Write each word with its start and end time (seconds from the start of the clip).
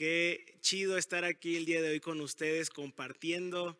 Qué 0.00 0.56
chido 0.62 0.96
estar 0.96 1.26
aquí 1.26 1.56
el 1.56 1.66
día 1.66 1.82
de 1.82 1.90
hoy 1.90 2.00
con 2.00 2.22
ustedes 2.22 2.70
compartiendo 2.70 3.78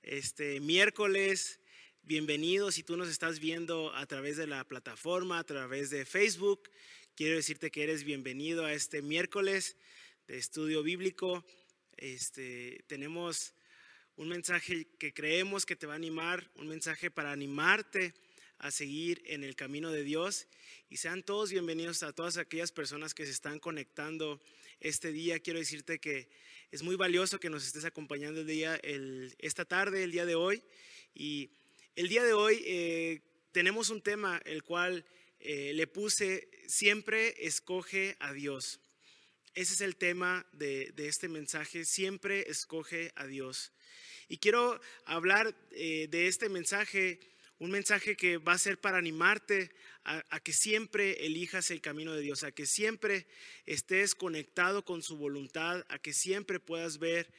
este 0.00 0.60
miércoles. 0.60 1.60
Bienvenidos 2.04 2.76
si 2.76 2.82
tú 2.82 2.96
nos 2.96 3.10
estás 3.10 3.38
viendo 3.38 3.94
a 3.94 4.06
través 4.06 4.38
de 4.38 4.46
la 4.46 4.64
plataforma, 4.64 5.38
a 5.38 5.44
través 5.44 5.90
de 5.90 6.06
Facebook. 6.06 6.70
Quiero 7.14 7.36
decirte 7.36 7.70
que 7.70 7.82
eres 7.82 8.04
bienvenido 8.04 8.64
a 8.64 8.72
este 8.72 9.02
miércoles 9.02 9.76
de 10.26 10.38
estudio 10.38 10.82
bíblico. 10.82 11.44
Este, 11.98 12.82
tenemos 12.86 13.52
un 14.16 14.30
mensaje 14.30 14.86
que 14.98 15.12
creemos 15.12 15.66
que 15.66 15.76
te 15.76 15.86
va 15.86 15.92
a 15.92 15.96
animar, 15.96 16.50
un 16.54 16.68
mensaje 16.68 17.10
para 17.10 17.30
animarte 17.30 18.14
a 18.56 18.70
seguir 18.70 19.20
en 19.26 19.44
el 19.44 19.54
camino 19.54 19.92
de 19.92 20.02
Dios. 20.02 20.48
Y 20.88 20.96
sean 20.96 21.22
todos 21.22 21.50
bienvenidos 21.50 22.02
a 22.04 22.14
todas 22.14 22.38
aquellas 22.38 22.72
personas 22.72 23.12
que 23.12 23.26
se 23.26 23.32
están 23.32 23.58
conectando 23.58 24.40
este 24.80 25.12
día. 25.12 25.38
Quiero 25.40 25.58
decirte 25.58 25.98
que 25.98 26.28
es 26.70 26.82
muy 26.82 26.96
valioso 26.96 27.40
que 27.40 27.50
nos 27.50 27.66
estés 27.66 27.84
acompañando 27.84 28.40
el 28.40 28.46
día, 28.46 28.76
el, 28.82 29.34
esta 29.38 29.64
tarde, 29.64 30.04
el 30.04 30.12
día 30.12 30.26
de 30.26 30.34
hoy. 30.34 30.62
Y 31.14 31.50
el 31.96 32.08
día 32.08 32.24
de 32.24 32.32
hoy 32.32 32.62
eh, 32.66 33.20
tenemos 33.52 33.90
un 33.90 34.02
tema 34.02 34.40
el 34.44 34.62
cual 34.62 35.04
eh, 35.40 35.72
le 35.74 35.86
puse, 35.86 36.48
siempre 36.66 37.34
escoge 37.46 38.16
a 38.20 38.32
Dios. 38.32 38.80
Ese 39.54 39.74
es 39.74 39.80
el 39.80 39.96
tema 39.96 40.46
de, 40.52 40.92
este 40.98 41.28
mensaje, 41.28 41.84
siempre 41.84 42.48
escoge 42.48 43.12
a 43.16 43.26
Dios. 43.26 43.72
Y 44.28 44.38
quiero 44.38 44.80
hablar 45.04 45.56
eh, 45.72 46.06
de 46.08 46.28
este 46.28 46.48
mensaje 46.48 47.18
un 47.58 47.70
mensaje 47.70 48.16
que 48.16 48.38
va 48.38 48.52
a 48.52 48.58
ser 48.58 48.80
para 48.80 48.98
animarte 48.98 49.70
a, 50.04 50.40
que 50.40 50.52
siempre 50.52 51.26
elijas 51.26 51.70
el 51.70 51.80
camino 51.80 52.14
de 52.14 52.22
Dios, 52.22 52.42
a 52.42 52.52
que 52.52 52.66
siempre 52.66 53.26
estés 53.66 54.14
conectado 54.14 54.84
con 54.84 55.02
su 55.02 55.16
voluntad, 55.16 55.84
a 55.88 55.98
que 55.98 56.12
siempre 56.12 56.60
puedas 56.60 56.98
ver 56.98 57.30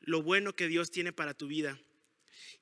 lo 0.00 0.22
bueno 0.22 0.56
que 0.56 0.66
Dios 0.66 0.90
tiene 0.90 1.12
para 1.12 1.34
tu 1.34 1.46
vida. 1.46 1.78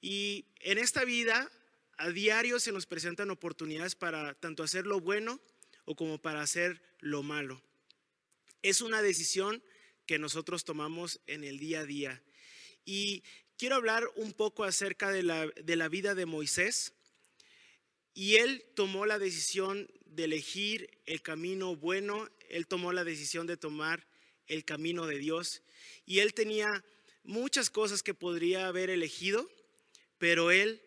Y 0.01 0.47
en 0.61 0.79
esta 0.79 1.05
vida, 1.05 1.51
a 1.97 2.11
diario 2.11 2.61
se 2.61 2.73
nos 2.73 2.87
presentan 2.87 3.31
oportunidades 3.31 3.95
para 3.95 4.35
tanto 4.35 4.63
hacer 4.63 4.87
lo 4.87 5.01
bueno 5.01 5.41
o 5.85 5.95
como 5.95 6.21
para 6.21 6.43
hacer 6.43 6.83
lo 6.99 7.23
malo. 7.23 7.63
Es 8.61 8.81
una 8.81 9.03
decisión 9.03 9.63
que 10.07 10.19
nosotros 10.19 10.65
tomamos 10.65 11.21
en 11.27 11.45
el 11.45 11.59
día 11.59 11.81
a 11.81 11.87
día. 11.87 12.23
Y 12.85 13.23
quiero 13.63 13.77
hablar 13.77 14.11
un 14.17 14.33
poco 14.33 14.65
acerca 14.65 15.13
de 15.13 15.23
la, 15.23 15.47
de 15.47 15.77
la 15.77 15.89
vida 15.89 16.17
de 16.17 16.27
Moisés. 16.27 16.95
Y 18.13 18.35
él 18.35 18.65
tomó 18.75 19.07
la 19.07 19.21
decisión 19.21 19.89
de 20.05 20.25
elegir 20.25 20.91
el 21.07 21.23
camino 21.23 21.77
bueno, 21.77 22.29
él 22.49 22.67
tomó 22.67 22.93
la 22.93 23.05
decisión 23.05 23.47
de 23.47 23.57
tomar 23.57 24.05
el 24.49 24.65
camino 24.65 25.07
de 25.07 25.19
Dios. 25.19 25.63
Y 26.07 26.19
él 26.19 26.35
tenía 26.35 26.67
muchas 27.23 27.71
cosas 27.71 28.03
que 28.03 28.15
podría 28.15 28.67
haber 28.67 28.91
elegido, 28.91 29.49
pero 30.19 30.51
él 30.51 30.83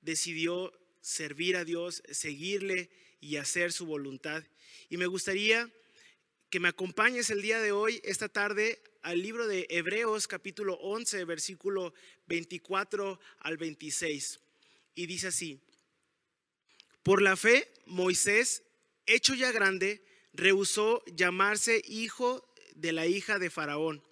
decidió 0.00 0.72
servir 1.00 1.56
a 1.56 1.64
Dios, 1.64 2.04
seguirle 2.08 2.88
y 3.20 3.34
hacer 3.34 3.72
su 3.72 3.84
voluntad. 3.84 4.44
Y 4.88 4.96
me 4.96 5.06
gustaría 5.06 5.68
que 6.50 6.60
me 6.60 6.68
acompañes 6.68 7.30
el 7.30 7.42
día 7.42 7.60
de 7.60 7.72
hoy, 7.72 8.00
esta 8.04 8.28
tarde, 8.28 8.80
al 9.02 9.20
libro 9.20 9.46
de 9.46 9.66
Hebreos 9.68 10.28
capítulo 10.28 10.74
11, 10.74 11.24
versículo 11.24 11.92
24 12.26 13.18
al 13.40 13.56
26. 13.56 14.40
Y 14.94 15.06
dice 15.06 15.28
así, 15.28 15.60
por 17.02 17.20
la 17.20 17.36
fe, 17.36 17.68
Moisés, 17.84 18.62
hecho 19.06 19.34
ya 19.34 19.50
grande, 19.50 20.04
rehusó 20.32 21.04
llamarse 21.06 21.82
hijo 21.86 22.48
de 22.74 22.92
la 22.92 23.06
hija 23.06 23.38
de 23.38 23.50
Faraón, 23.50 24.02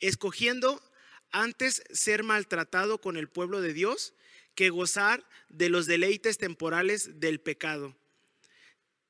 escogiendo 0.00 0.82
antes 1.30 1.82
ser 1.92 2.24
maltratado 2.24 3.00
con 3.00 3.16
el 3.16 3.28
pueblo 3.28 3.60
de 3.60 3.72
Dios 3.72 4.14
que 4.54 4.70
gozar 4.70 5.26
de 5.48 5.68
los 5.68 5.86
deleites 5.86 6.36
temporales 6.36 7.20
del 7.20 7.40
pecado, 7.40 7.96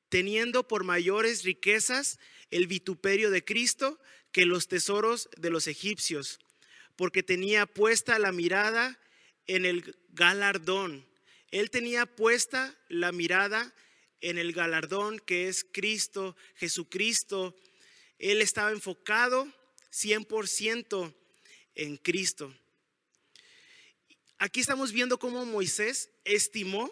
teniendo 0.09 0.67
por 0.67 0.83
mayores 0.83 1.43
riquezas 1.43 2.19
el 2.51 2.67
vituperio 2.67 3.31
de 3.31 3.43
Cristo 3.43 3.99
que 4.33 4.45
los 4.45 4.67
tesoros 4.67 5.29
de 5.37 5.49
los 5.49 5.67
egipcios, 5.67 6.39
porque 6.97 7.23
tenía 7.23 7.65
puesta 7.65 8.19
la 8.19 8.33
mirada 8.33 8.99
en 9.47 9.63
el 9.63 9.95
galardón. 10.09 11.07
Él 11.51 11.69
tenía 11.69 12.05
puesta 12.05 12.75
la 12.89 13.11
mirada 13.11 13.73
en 14.21 14.37
el 14.37 14.51
galardón 14.51 15.19
que 15.19 15.47
es 15.47 15.65
Cristo, 15.71 16.35
Jesucristo. 16.55 17.55
Él 18.17 18.41
estaba 18.41 18.71
enfocado 18.71 19.45
100% 19.91 21.13
en 21.75 21.97
Cristo. 21.97 22.53
Aquí 24.39 24.59
estamos 24.61 24.91
viendo 24.91 25.19
cómo 25.19 25.45
Moisés 25.45 26.09
estimó 26.25 26.91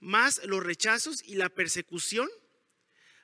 más 0.00 0.44
los 0.44 0.62
rechazos 0.62 1.22
y 1.24 1.36
la 1.36 1.48
persecución 1.48 2.28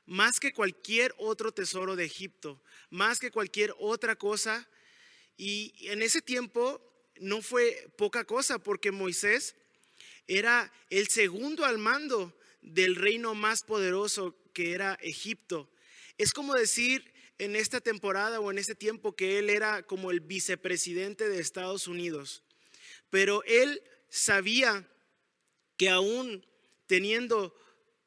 más 0.09 0.41
que 0.41 0.55
cualquier 0.55 1.15
otro 1.19 1.53
tesoro 1.53 1.95
de 1.95 2.07
Egipto, 2.07 2.59
más 2.89 3.21
que 3.21 3.31
cualquier 3.31 3.75
otra 3.79 4.17
cosa. 4.17 4.67
Y 5.37 5.75
en 5.81 6.01
ese 6.01 6.23
tiempo 6.23 6.83
no 7.21 7.43
fue 7.43 7.91
poca 7.99 8.25
cosa 8.25 8.59
porque 8.59 8.91
Moisés 8.91 9.55
era 10.27 10.73
el 10.89 11.09
segundo 11.09 11.67
al 11.67 11.77
mando 11.77 12.35
del 12.63 12.97
reino 12.97 13.35
más 13.35 13.63
poderoso 13.63 14.35
que 14.55 14.73
era 14.73 14.95
Egipto. 15.03 15.69
Es 16.17 16.33
como 16.33 16.55
decir 16.55 17.13
en 17.37 17.55
esta 17.55 17.83
temporada 17.83 18.41
o 18.41 18.51
en 18.51 18.57
este 18.57 18.75
tiempo 18.75 19.15
que 19.15 19.39
él 19.39 19.51
era 19.51 19.83
como 19.83 20.11
el 20.11 20.21
vicepresidente 20.21 21.29
de 21.29 21.39
Estados 21.39 21.87
Unidos. 21.87 22.43
Pero 23.11 23.43
él 23.45 23.83
sabía 24.09 24.89
que 25.77 25.91
aún 25.91 26.47
teniendo 26.87 27.55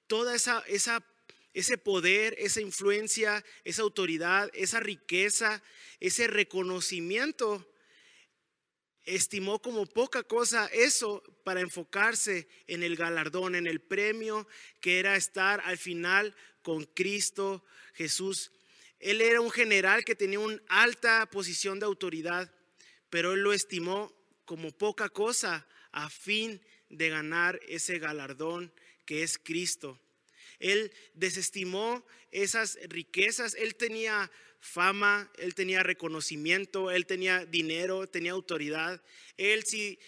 toda 0.07 0.35
esa, 0.35 0.61
esa 0.67 1.06
ese 1.53 1.78
poder, 1.78 2.35
esa 2.38 2.62
influencia, 2.62 3.44
esa 3.63 3.81
autoridad, 3.81 4.50
esa 4.53 4.79
riqueza, 4.79 5.62
ese 6.00 6.28
reconocimiento, 6.28 7.67
estimó 9.03 9.61
como 9.61 9.85
poca 9.85 10.23
cosa 10.23 10.67
eso 10.67 11.23
para 11.44 11.61
enfocarse 11.61 12.47
en 12.67 12.84
el 12.84 12.95
galardón, 12.95 13.56
en 13.56 13.67
el 13.67 13.81
premio 13.81 14.47
que 14.79 15.00
era 15.00 15.16
estar 15.16 15.61
al 15.66 15.78
final 15.78 16.35
con 16.61 16.85
Cristo 16.85 17.66
Jesús. 17.94 18.51
Él 19.00 19.22
era 19.22 19.41
un 19.41 19.50
general 19.50 20.06
que 20.06 20.16
tenía 20.16 20.40
una 20.40 20.61
alta 20.67 21.25
posición 21.31 21.79
de 21.79 21.88
autoridad, 21.88 22.53
pero 23.09 23.34
él 23.34 23.41
lo 23.41 23.53
estimó 23.53 24.13
como 24.45 24.72
poca 24.72 25.09
cosa 25.09 25.67
a 25.91 26.09
fin 26.09 26.61
de 26.90 27.09
ganar 27.09 27.59
ese 27.67 28.00
galardón 28.00 28.72
que 29.06 29.23
es 29.23 29.38
Cristo. 29.38 30.00
Él 30.61 30.94
desestimó 31.13 32.05
esas 32.31 32.77
riquezas. 32.88 33.55
Él 33.55 33.75
tenía 33.75 34.31
fama, 34.59 35.31
él 35.37 35.55
tenía 35.55 35.84
reconocimiento, 35.84 36.91
él 36.91 37.05
tenía 37.05 37.46
dinero, 37.46 38.08
tenía 38.08 38.31
autoridad. 38.31 39.02
Él 39.37 39.66
si 39.66 39.99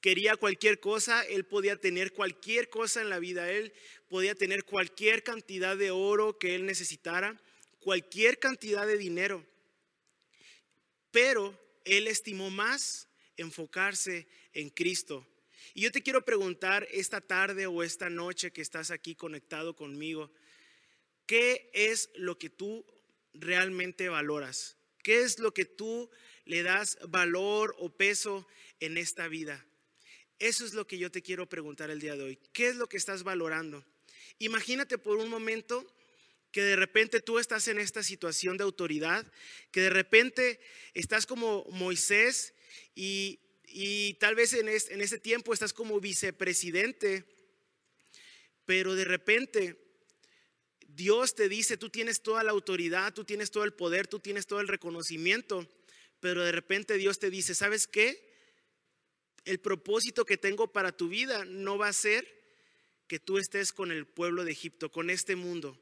quería 0.00 0.36
cualquier 0.36 0.78
cosa, 0.78 1.24
él 1.24 1.44
podía 1.44 1.76
tener 1.76 2.12
cualquier 2.12 2.68
cosa 2.68 3.00
en 3.00 3.10
la 3.10 3.18
vida. 3.18 3.50
Él 3.50 3.72
podía 4.08 4.34
tener 4.34 4.64
cualquier 4.64 5.22
cantidad 5.22 5.76
de 5.76 5.90
oro 5.90 6.38
que 6.38 6.54
él 6.54 6.66
necesitara, 6.66 7.40
cualquier 7.80 8.38
cantidad 8.38 8.86
de 8.86 8.98
dinero. 8.98 9.44
Pero 11.10 11.58
él 11.84 12.06
estimó 12.06 12.50
más 12.50 13.08
enfocarse 13.36 14.26
en 14.52 14.70
Cristo 14.70 15.26
y 15.76 15.82
yo 15.82 15.92
te 15.92 16.02
quiero 16.02 16.24
preguntar 16.24 16.88
esta 16.90 17.20
tarde 17.20 17.66
o 17.66 17.82
esta 17.82 18.08
noche 18.08 18.50
que 18.50 18.62
estás 18.62 18.90
aquí 18.90 19.14
conectado 19.14 19.76
conmigo, 19.76 20.32
¿qué 21.26 21.68
es 21.74 22.08
lo 22.14 22.38
que 22.38 22.48
tú 22.48 22.82
realmente 23.34 24.08
valoras? 24.08 24.78
¿Qué 25.02 25.20
es 25.20 25.38
lo 25.38 25.52
que 25.52 25.66
tú 25.66 26.08
le 26.46 26.62
das 26.62 26.98
valor 27.06 27.76
o 27.78 27.90
peso 27.90 28.48
en 28.80 28.96
esta 28.96 29.28
vida? 29.28 29.66
Eso 30.38 30.64
es 30.64 30.72
lo 30.72 30.86
que 30.86 30.96
yo 30.96 31.10
te 31.10 31.20
quiero 31.20 31.46
preguntar 31.46 31.90
el 31.90 32.00
día 32.00 32.16
de 32.16 32.22
hoy. 32.22 32.38
¿Qué 32.54 32.68
es 32.68 32.76
lo 32.76 32.88
que 32.88 32.96
estás 32.96 33.22
valorando? 33.22 33.84
Imagínate 34.38 34.96
por 34.96 35.18
un 35.18 35.28
momento 35.28 35.86
que 36.52 36.62
de 36.62 36.76
repente 36.76 37.20
tú 37.20 37.38
estás 37.38 37.68
en 37.68 37.78
esta 37.78 38.02
situación 38.02 38.56
de 38.56 38.64
autoridad, 38.64 39.30
que 39.72 39.82
de 39.82 39.90
repente 39.90 40.58
estás 40.94 41.26
como 41.26 41.66
Moisés 41.68 42.54
y, 42.94 43.40
tal 44.14 44.34
vez 44.34 44.54
en, 44.54 44.68
en 44.68 45.00
ese 45.00 45.18
tiempo 45.18 45.52
estás 45.52 45.72
como 45.72 46.00
vicepresidente, 46.00 47.24
pero 48.64 48.94
de 48.94 49.04
repente 49.04 49.76
Dios 50.88 51.34
te 51.34 51.48
dice, 51.48 51.76
tú 51.76 51.90
tienes 51.90 52.22
toda 52.22 52.42
la 52.42 52.52
autoridad, 52.52 53.12
tú 53.12 53.24
tienes 53.24 53.50
todo 53.50 53.64
el 53.64 53.74
poder, 53.74 54.06
tú 54.06 54.18
tienes 54.18 54.46
todo 54.46 54.60
el 54.60 54.68
reconocimiento, 54.68 55.68
pero 56.20 56.42
de 56.42 56.52
repente 56.52 56.96
Dios 56.96 57.18
te 57.18 57.28
dice, 57.28 57.54
¿sabes 57.54 57.86
qué? 57.86 58.34
El 59.44 59.60
propósito 59.60 60.24
que 60.24 60.38
tengo 60.38 60.72
para 60.72 60.96
tu 60.96 61.08
vida 61.08 61.44
no 61.44 61.76
va 61.76 61.88
a 61.88 61.92
ser 61.92 62.26
que 63.06 63.20
tú 63.20 63.36
estés 63.36 63.74
con 63.74 63.92
el 63.92 64.06
pueblo 64.06 64.44
de 64.44 64.52
Egipto, 64.52 64.90
con 64.90 65.10
este 65.10 65.36
mundo, 65.36 65.78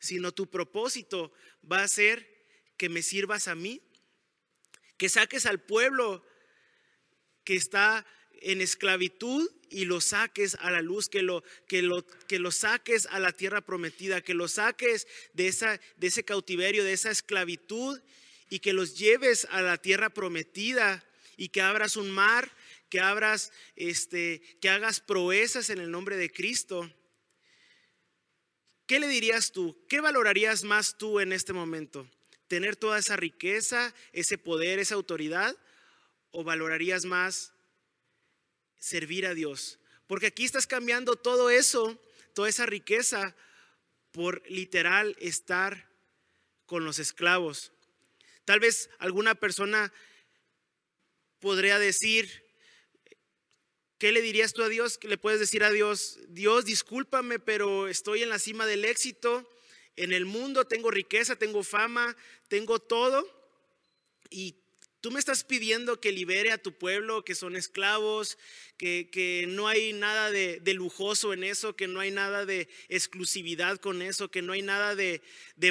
sino 0.00 0.32
tu 0.32 0.50
propósito 0.50 1.32
va 1.70 1.84
a 1.84 1.88
ser 1.88 2.28
que 2.76 2.88
me 2.88 3.02
sirvas 3.02 3.46
a 3.46 3.54
mí, 3.54 3.80
que 4.96 5.08
saques 5.08 5.46
al 5.46 5.60
pueblo 5.60 6.24
que 7.44 7.54
está 7.54 8.06
en 8.40 8.60
esclavitud 8.60 9.48
y 9.70 9.86
lo 9.86 10.00
saques 10.00 10.56
a 10.60 10.70
la 10.70 10.82
luz, 10.82 11.08
que 11.08 11.22
lo, 11.22 11.42
que 11.66 11.82
lo, 11.82 12.06
que 12.28 12.38
lo 12.38 12.50
saques 12.50 13.06
a 13.06 13.18
la 13.18 13.32
tierra 13.32 13.60
prometida, 13.62 14.20
que 14.20 14.34
lo 14.34 14.48
saques 14.48 15.06
de, 15.32 15.48
esa, 15.48 15.80
de 15.96 16.06
ese 16.08 16.24
cautiverio, 16.24 16.84
de 16.84 16.92
esa 16.92 17.10
esclavitud 17.10 18.00
y 18.50 18.58
que 18.58 18.72
los 18.72 18.98
lleves 18.98 19.46
a 19.50 19.62
la 19.62 19.78
tierra 19.78 20.10
prometida 20.10 21.04
y 21.36 21.48
que 21.48 21.62
abras 21.62 21.96
un 21.96 22.10
mar, 22.10 22.52
que 22.90 23.00
abras, 23.00 23.50
este, 23.76 24.42
que 24.60 24.68
hagas 24.68 25.00
proezas 25.00 25.70
en 25.70 25.78
el 25.78 25.90
nombre 25.90 26.16
de 26.16 26.30
Cristo. 26.30 26.92
¿Qué 28.86 29.00
le 29.00 29.08
dirías 29.08 29.52
tú? 29.52 29.82
¿Qué 29.88 30.00
valorarías 30.00 30.64
más 30.64 30.98
tú 30.98 31.18
en 31.18 31.32
este 31.32 31.54
momento? 31.54 32.06
¿Tener 32.48 32.76
toda 32.76 32.98
esa 32.98 33.16
riqueza, 33.16 33.94
ese 34.12 34.36
poder, 34.36 34.78
esa 34.78 34.96
autoridad? 34.96 35.56
¿O 36.32 36.42
valorarías 36.42 37.04
más 37.04 37.52
servir 38.82 39.26
a 39.26 39.34
Dios. 39.34 39.78
Porque 40.06 40.26
aquí 40.26 40.44
estás 40.44 40.66
cambiando 40.66 41.16
todo 41.16 41.48
eso, 41.48 41.98
toda 42.34 42.48
esa 42.48 42.66
riqueza, 42.66 43.34
por 44.10 44.42
literal 44.50 45.16
estar 45.20 45.88
con 46.66 46.84
los 46.84 46.98
esclavos. 46.98 47.72
Tal 48.44 48.60
vez 48.60 48.90
alguna 48.98 49.36
persona 49.36 49.92
podría 51.38 51.78
decir, 51.78 52.44
¿qué 53.98 54.10
le 54.10 54.20
dirías 54.20 54.52
tú 54.52 54.64
a 54.64 54.68
Dios? 54.68 54.98
¿Qué 54.98 55.08
le 55.08 55.16
puedes 55.16 55.38
decir 55.38 55.62
a 55.62 55.70
Dios? 55.70 56.18
Dios, 56.28 56.64
discúlpame, 56.64 57.38
pero 57.38 57.86
estoy 57.88 58.22
en 58.22 58.28
la 58.28 58.40
cima 58.40 58.66
del 58.66 58.84
éxito. 58.84 59.48
En 59.94 60.12
el 60.12 60.24
mundo 60.24 60.66
tengo 60.66 60.90
riqueza, 60.90 61.36
tengo 61.36 61.62
fama, 61.62 62.16
tengo 62.48 62.80
todo. 62.80 63.26
Y 64.28 64.56
Tú 65.02 65.10
me 65.10 65.18
estás 65.18 65.42
pidiendo 65.42 66.00
que 66.00 66.12
libere 66.12 66.52
a 66.52 66.58
tu 66.58 66.78
pueblo, 66.78 67.24
que 67.24 67.34
son 67.34 67.56
esclavos, 67.56 68.38
que, 68.78 69.46
no 69.48 69.66
hay 69.66 69.92
nada 69.92 70.30
de, 70.30 70.60
lujoso 70.74 71.32
en 71.32 71.42
eso, 71.42 71.74
que 71.74 71.88
no 71.88 71.98
hay 71.98 72.12
nada 72.12 72.46
de 72.46 72.68
exclusividad 72.88 73.78
con 73.78 74.00
eso, 74.00 74.30
que 74.30 74.42
no 74.42 74.52
hay 74.52 74.62
nada 74.62 74.94
de, 74.94 75.20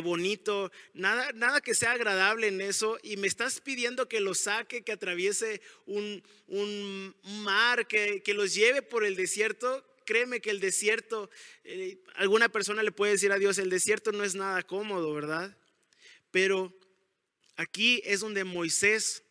bonito, 0.03 0.69
nada, 0.93 1.31
nada 1.31 1.61
que 1.61 1.73
sea 1.73 1.93
agradable 1.93 2.47
en 2.47 2.59
eso. 2.59 2.99
Y 3.03 3.15
me 3.15 3.27
estás 3.27 3.61
pidiendo 3.61 4.09
que 4.09 4.19
los 4.19 4.37
saque, 4.37 4.81
que 4.81 4.91
atraviese 4.91 5.61
un, 5.85 6.21
mar, 7.23 7.87
que, 7.87 8.21
los 8.35 8.53
lleve 8.53 8.81
por 8.81 9.05
el 9.05 9.15
desierto. 9.15 9.87
Créeme 10.03 10.41
que 10.41 10.49
el 10.49 10.59
desierto, 10.59 11.29
eh, 11.63 11.99
alguna 12.15 12.49
persona 12.49 12.83
le 12.83 12.91
puede 12.91 13.13
decir 13.13 13.31
a 13.31 13.39
Dios, 13.39 13.59
el 13.59 13.69
desierto 13.69 14.11
no 14.11 14.25
es 14.25 14.35
nada 14.35 14.61
cómodo, 14.63 15.13
¿verdad? 15.13 15.55
Pero 16.31 16.73
Aquí 17.61 18.01
es 18.05 18.21
donde 18.21 18.43
Moisés 18.43 19.21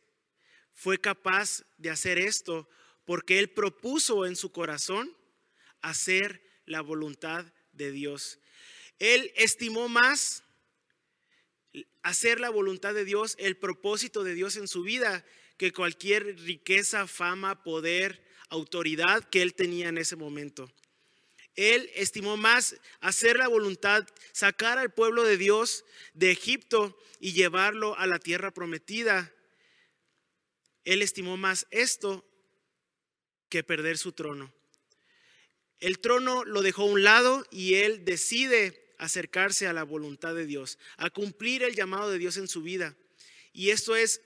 fue 0.72 1.00
capaz 1.00 1.64
de 1.78 1.90
hacer 1.90 2.16
esto 2.16 2.68
porque 3.04 3.40
él 3.40 3.50
propuso 3.50 4.24
en 4.24 4.36
su 4.36 4.52
corazón 4.52 5.12
hacer 5.80 6.40
la 6.64 6.80
voluntad 6.80 7.44
de 7.72 7.90
Dios. 7.90 8.38
Él 9.00 9.32
estimó 9.34 9.88
más 9.88 10.44
hacer 12.04 12.38
la 12.38 12.50
voluntad 12.50 12.94
de 12.94 13.04
Dios, 13.04 13.34
el 13.40 13.56
propósito 13.56 14.22
de 14.22 14.34
Dios 14.34 14.54
en 14.54 14.68
su 14.68 14.84
vida, 14.84 15.24
que 15.56 15.72
cualquier 15.72 16.38
riqueza, 16.38 17.08
fama, 17.08 17.64
poder, 17.64 18.24
autoridad 18.48 19.28
que 19.28 19.42
él 19.42 19.54
tenía 19.54 19.88
en 19.88 19.98
ese 19.98 20.14
momento. 20.14 20.70
Él 21.60 21.90
estimó 21.94 22.38
más 22.38 22.76
hacer 23.00 23.36
la 23.36 23.46
voluntad, 23.46 24.08
sacar 24.32 24.78
al 24.78 24.94
pueblo 24.94 25.24
de 25.24 25.36
Dios 25.36 25.84
de 26.14 26.30
Egipto 26.30 26.98
y 27.20 27.34
llevarlo 27.34 27.98
a 27.98 28.06
la 28.06 28.18
tierra 28.18 28.50
prometida. 28.50 29.30
Él 30.84 31.02
estimó 31.02 31.36
más 31.36 31.66
esto 31.70 32.24
que 33.50 33.62
perder 33.62 33.98
su 33.98 34.12
trono. 34.12 34.50
El 35.80 35.98
trono 35.98 36.46
lo 36.46 36.62
dejó 36.62 36.84
a 36.84 36.92
un 36.92 37.02
lado 37.02 37.46
y 37.50 37.74
él 37.74 38.06
decide 38.06 38.94
acercarse 38.96 39.66
a 39.66 39.74
la 39.74 39.82
voluntad 39.82 40.34
de 40.34 40.46
Dios, 40.46 40.78
a 40.96 41.10
cumplir 41.10 41.62
el 41.62 41.74
llamado 41.74 42.10
de 42.10 42.16
Dios 42.16 42.38
en 42.38 42.48
su 42.48 42.62
vida. 42.62 42.96
Y 43.52 43.68
esto 43.68 43.96
es, 43.96 44.22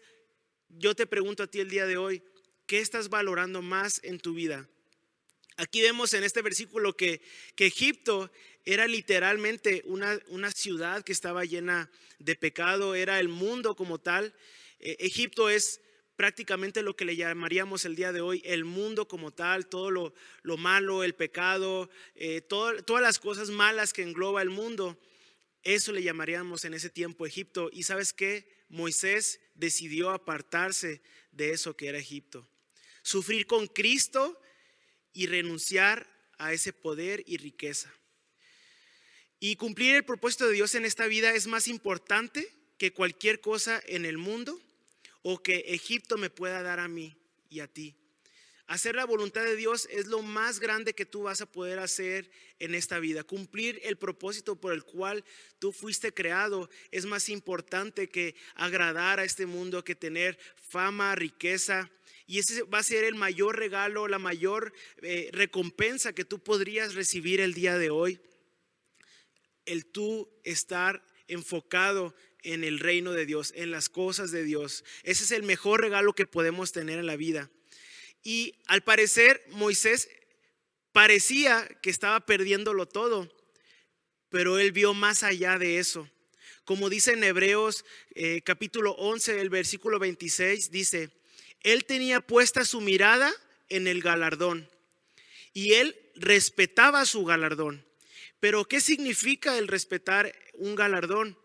yo 0.68 0.94
te 0.94 1.08
pregunto 1.08 1.42
a 1.42 1.48
ti 1.48 1.58
el 1.58 1.68
día 1.68 1.86
de 1.86 1.96
hoy, 1.96 2.22
¿qué 2.66 2.78
estás 2.78 3.08
valorando 3.08 3.60
más 3.60 3.98
en 4.04 4.20
tu 4.20 4.34
vida? 4.34 4.68
Aquí 5.56 5.82
vemos 5.82 6.12
en 6.14 6.24
este 6.24 6.42
versículo 6.42 6.96
que, 6.96 7.22
que 7.54 7.66
Egipto 7.66 8.30
era 8.64 8.88
literalmente 8.88 9.82
una, 9.84 10.18
una, 10.28 10.50
ciudad 10.50 11.04
que 11.04 11.12
estaba 11.12 11.44
llena 11.44 11.90
de 12.18 12.34
pecado, 12.34 12.96
era 12.96 13.20
el 13.20 13.28
mundo 13.28 13.76
como 13.76 14.00
tal. 14.00 14.34
Eh, 14.80 14.96
Egipto 14.98 15.48
es 15.48 15.80
prácticamente 16.16 16.82
lo 16.82 16.96
que 16.96 17.04
le 17.04 17.14
llamaríamos 17.14 17.84
el 17.84 17.94
día 17.94 18.12
de 18.12 18.20
hoy 18.20 18.42
el 18.44 18.64
mundo 18.64 19.06
como 19.06 19.32
tal, 19.32 19.68
todo 19.68 19.92
lo, 19.92 20.14
lo 20.42 20.56
malo, 20.56 21.04
el 21.04 21.14
pecado, 21.14 21.88
eh, 22.16 22.40
todas 22.40 23.02
las 23.02 23.20
cosas 23.20 23.50
malas 23.50 23.92
que 23.92 24.02
engloba 24.02 24.42
el 24.42 24.50
mundo. 24.50 25.00
Eso 25.62 25.92
le 25.92 26.02
llamaríamos 26.02 26.64
en 26.64 26.74
ese 26.74 26.90
tiempo 26.90 27.26
Egipto. 27.26 27.70
Y 27.72 27.84
sabes 27.84 28.12
qué? 28.12 28.46
Moisés 28.68 29.40
decidió 29.54 30.10
apartarse 30.10 31.00
de 31.30 31.52
eso 31.52 31.76
que 31.76 31.88
era 31.88 31.98
Egipto. 31.98 32.48
Sufrir 33.02 33.46
con 33.46 33.66
Cristo 33.68 34.40
y 35.14 35.26
renunciar 35.26 36.06
a 36.36 36.52
ese 36.52 36.74
poder 36.74 37.22
y 37.26 37.38
riqueza. 37.38 37.90
Y 39.40 39.56
cumplir 39.56 39.94
el 39.94 40.04
propósito 40.04 40.46
de 40.46 40.54
Dios 40.54 40.74
en 40.74 40.84
esta 40.84 41.06
vida 41.06 41.32
es 41.32 41.46
más 41.46 41.68
importante 41.68 42.46
que 42.76 42.92
cualquier 42.92 43.40
cosa 43.40 43.82
en 43.86 44.04
el 44.04 44.18
mundo 44.18 44.60
o 45.22 45.42
que 45.42 45.64
Egipto 45.68 46.18
me 46.18 46.28
pueda 46.28 46.62
dar 46.62 46.80
a 46.80 46.88
mí 46.88 47.16
y 47.48 47.60
a 47.60 47.68
ti. 47.68 47.94
Hacer 48.66 48.94
la 48.94 49.04
voluntad 49.04 49.44
de 49.44 49.56
Dios 49.56 49.86
es 49.90 50.06
lo 50.06 50.22
más 50.22 50.58
grande 50.58 50.94
que 50.94 51.04
tú 51.04 51.24
vas 51.24 51.42
a 51.42 51.50
poder 51.50 51.78
hacer 51.78 52.30
en 52.58 52.74
esta 52.74 52.98
vida. 52.98 53.22
Cumplir 53.22 53.78
el 53.84 53.98
propósito 53.98 54.56
por 54.56 54.72
el 54.72 54.84
cual 54.84 55.22
tú 55.58 55.70
fuiste 55.70 56.14
creado 56.14 56.70
es 56.90 57.04
más 57.04 57.28
importante 57.28 58.08
que 58.08 58.34
agradar 58.54 59.20
a 59.20 59.24
este 59.24 59.44
mundo, 59.44 59.84
que 59.84 59.94
tener 59.94 60.38
fama, 60.56 61.14
riqueza, 61.14 61.90
y 62.26 62.38
ese 62.38 62.62
va 62.62 62.78
a 62.78 62.82
ser 62.82 63.04
el 63.04 63.14
mayor 63.14 63.58
regalo, 63.58 64.08
la 64.08 64.18
mayor 64.18 64.72
eh, 65.02 65.28
recompensa 65.32 66.14
que 66.14 66.24
tú 66.24 66.42
podrías 66.42 66.94
recibir 66.94 67.40
el 67.40 67.52
día 67.52 67.76
de 67.76 67.90
hoy. 67.90 68.20
El 69.66 69.86
tú 69.86 70.30
estar 70.42 71.04
enfocado 71.28 72.14
en 72.42 72.64
el 72.64 72.78
reino 72.78 73.12
de 73.12 73.26
Dios, 73.26 73.52
en 73.56 73.70
las 73.70 73.88
cosas 73.88 74.30
de 74.30 74.42
Dios. 74.42 74.84
Ese 75.02 75.24
es 75.24 75.30
el 75.32 75.42
mejor 75.42 75.80
regalo 75.80 76.14
que 76.14 76.26
podemos 76.26 76.72
tener 76.72 76.98
en 76.98 77.06
la 77.06 77.16
vida. 77.16 77.50
Y 78.22 78.54
al 78.66 78.82
parecer 78.82 79.44
Moisés 79.48 80.08
parecía 80.92 81.66
que 81.82 81.90
estaba 81.90 82.24
perdiéndolo 82.24 82.86
todo, 82.86 83.30
pero 84.30 84.58
él 84.58 84.72
vio 84.72 84.94
más 84.94 85.22
allá 85.22 85.58
de 85.58 85.78
eso. 85.78 86.08
Como 86.64 86.88
dice 86.88 87.12
en 87.12 87.24
Hebreos 87.24 87.84
eh, 88.14 88.40
capítulo 88.42 88.92
11, 88.92 89.40
el 89.40 89.50
versículo 89.50 89.98
26, 89.98 90.70
dice, 90.70 91.10
él 91.64 91.84
tenía 91.84 92.20
puesta 92.20 92.64
su 92.64 92.80
mirada 92.80 93.32
en 93.68 93.88
el 93.88 94.00
galardón 94.02 94.70
y 95.52 95.72
él 95.72 95.96
respetaba 96.14 97.04
su 97.06 97.24
galardón. 97.24 97.84
Pero 98.38 98.66
¿qué 98.66 98.80
significa 98.80 99.58
el 99.58 99.66
respetar 99.66 100.32
un 100.54 100.76
galardón? 100.76 101.38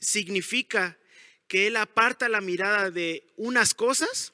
Significa 0.00 0.98
que 1.46 1.66
él 1.66 1.76
aparta 1.76 2.28
la 2.28 2.40
mirada 2.40 2.90
de 2.90 3.32
unas 3.36 3.74
cosas 3.74 4.32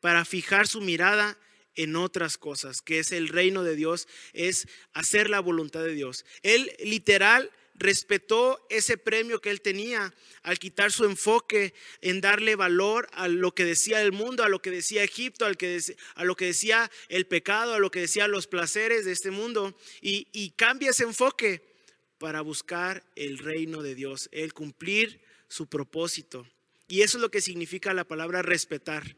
para 0.00 0.24
fijar 0.24 0.66
su 0.66 0.80
mirada 0.80 1.38
en 1.74 1.96
otras 1.96 2.38
cosas, 2.38 2.82
que 2.82 2.98
es 2.98 3.12
el 3.12 3.28
reino 3.28 3.64
de 3.64 3.76
Dios, 3.76 4.08
es 4.32 4.68
hacer 4.92 5.30
la 5.30 5.40
voluntad 5.40 5.82
de 5.82 5.94
Dios. 5.94 6.24
Él 6.42 6.74
literal 6.80 7.50
respetó 7.82 8.64
ese 8.70 8.96
premio 8.96 9.40
que 9.40 9.50
él 9.50 9.60
tenía 9.60 10.14
al 10.42 10.58
quitar 10.58 10.92
su 10.92 11.04
enfoque 11.04 11.74
en 12.00 12.20
darle 12.20 12.56
valor 12.56 13.08
a 13.12 13.28
lo 13.28 13.54
que 13.54 13.64
decía 13.64 14.00
el 14.00 14.12
mundo, 14.12 14.44
a 14.44 14.48
lo 14.48 14.62
que 14.62 14.70
decía 14.70 15.04
Egipto, 15.04 15.44
a 15.44 15.50
lo 16.24 16.36
que 16.36 16.46
decía 16.46 16.90
el 17.08 17.26
pecado, 17.26 17.74
a 17.74 17.78
lo 17.78 17.90
que 17.90 18.00
decía 18.00 18.28
los 18.28 18.46
placeres 18.46 19.04
de 19.04 19.12
este 19.12 19.30
mundo 19.30 19.76
y, 20.00 20.28
y 20.32 20.50
cambia 20.50 20.90
ese 20.90 21.04
enfoque 21.04 21.62
para 22.18 22.40
buscar 22.40 23.04
el 23.16 23.38
reino 23.38 23.82
de 23.82 23.94
Dios, 23.94 24.28
el 24.32 24.54
cumplir 24.54 25.20
su 25.48 25.66
propósito. 25.66 26.46
Y 26.88 27.02
eso 27.02 27.18
es 27.18 27.22
lo 27.22 27.30
que 27.30 27.40
significa 27.40 27.94
la 27.94 28.04
palabra 28.04 28.42
respetar. 28.42 29.16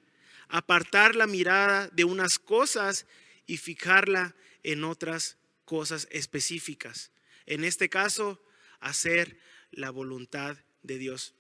Apartar 0.49 1.17
la 1.17 1.27
mirada 1.27 1.89
de 1.89 2.05
unas 2.05 2.39
cosas 2.39 3.07
y 3.47 3.59
fijarla 3.59 4.35
en 4.63 4.85
otras 4.85 5.37
cosas 5.65 6.09
específicas. 6.11 7.11
En 7.47 7.65
este 7.65 7.89
caso, 7.89 8.41
hacer 8.85 9.39
la 9.71 9.91
voluntad 9.91 10.57
de 10.83 10.99
Dios. 10.99 11.35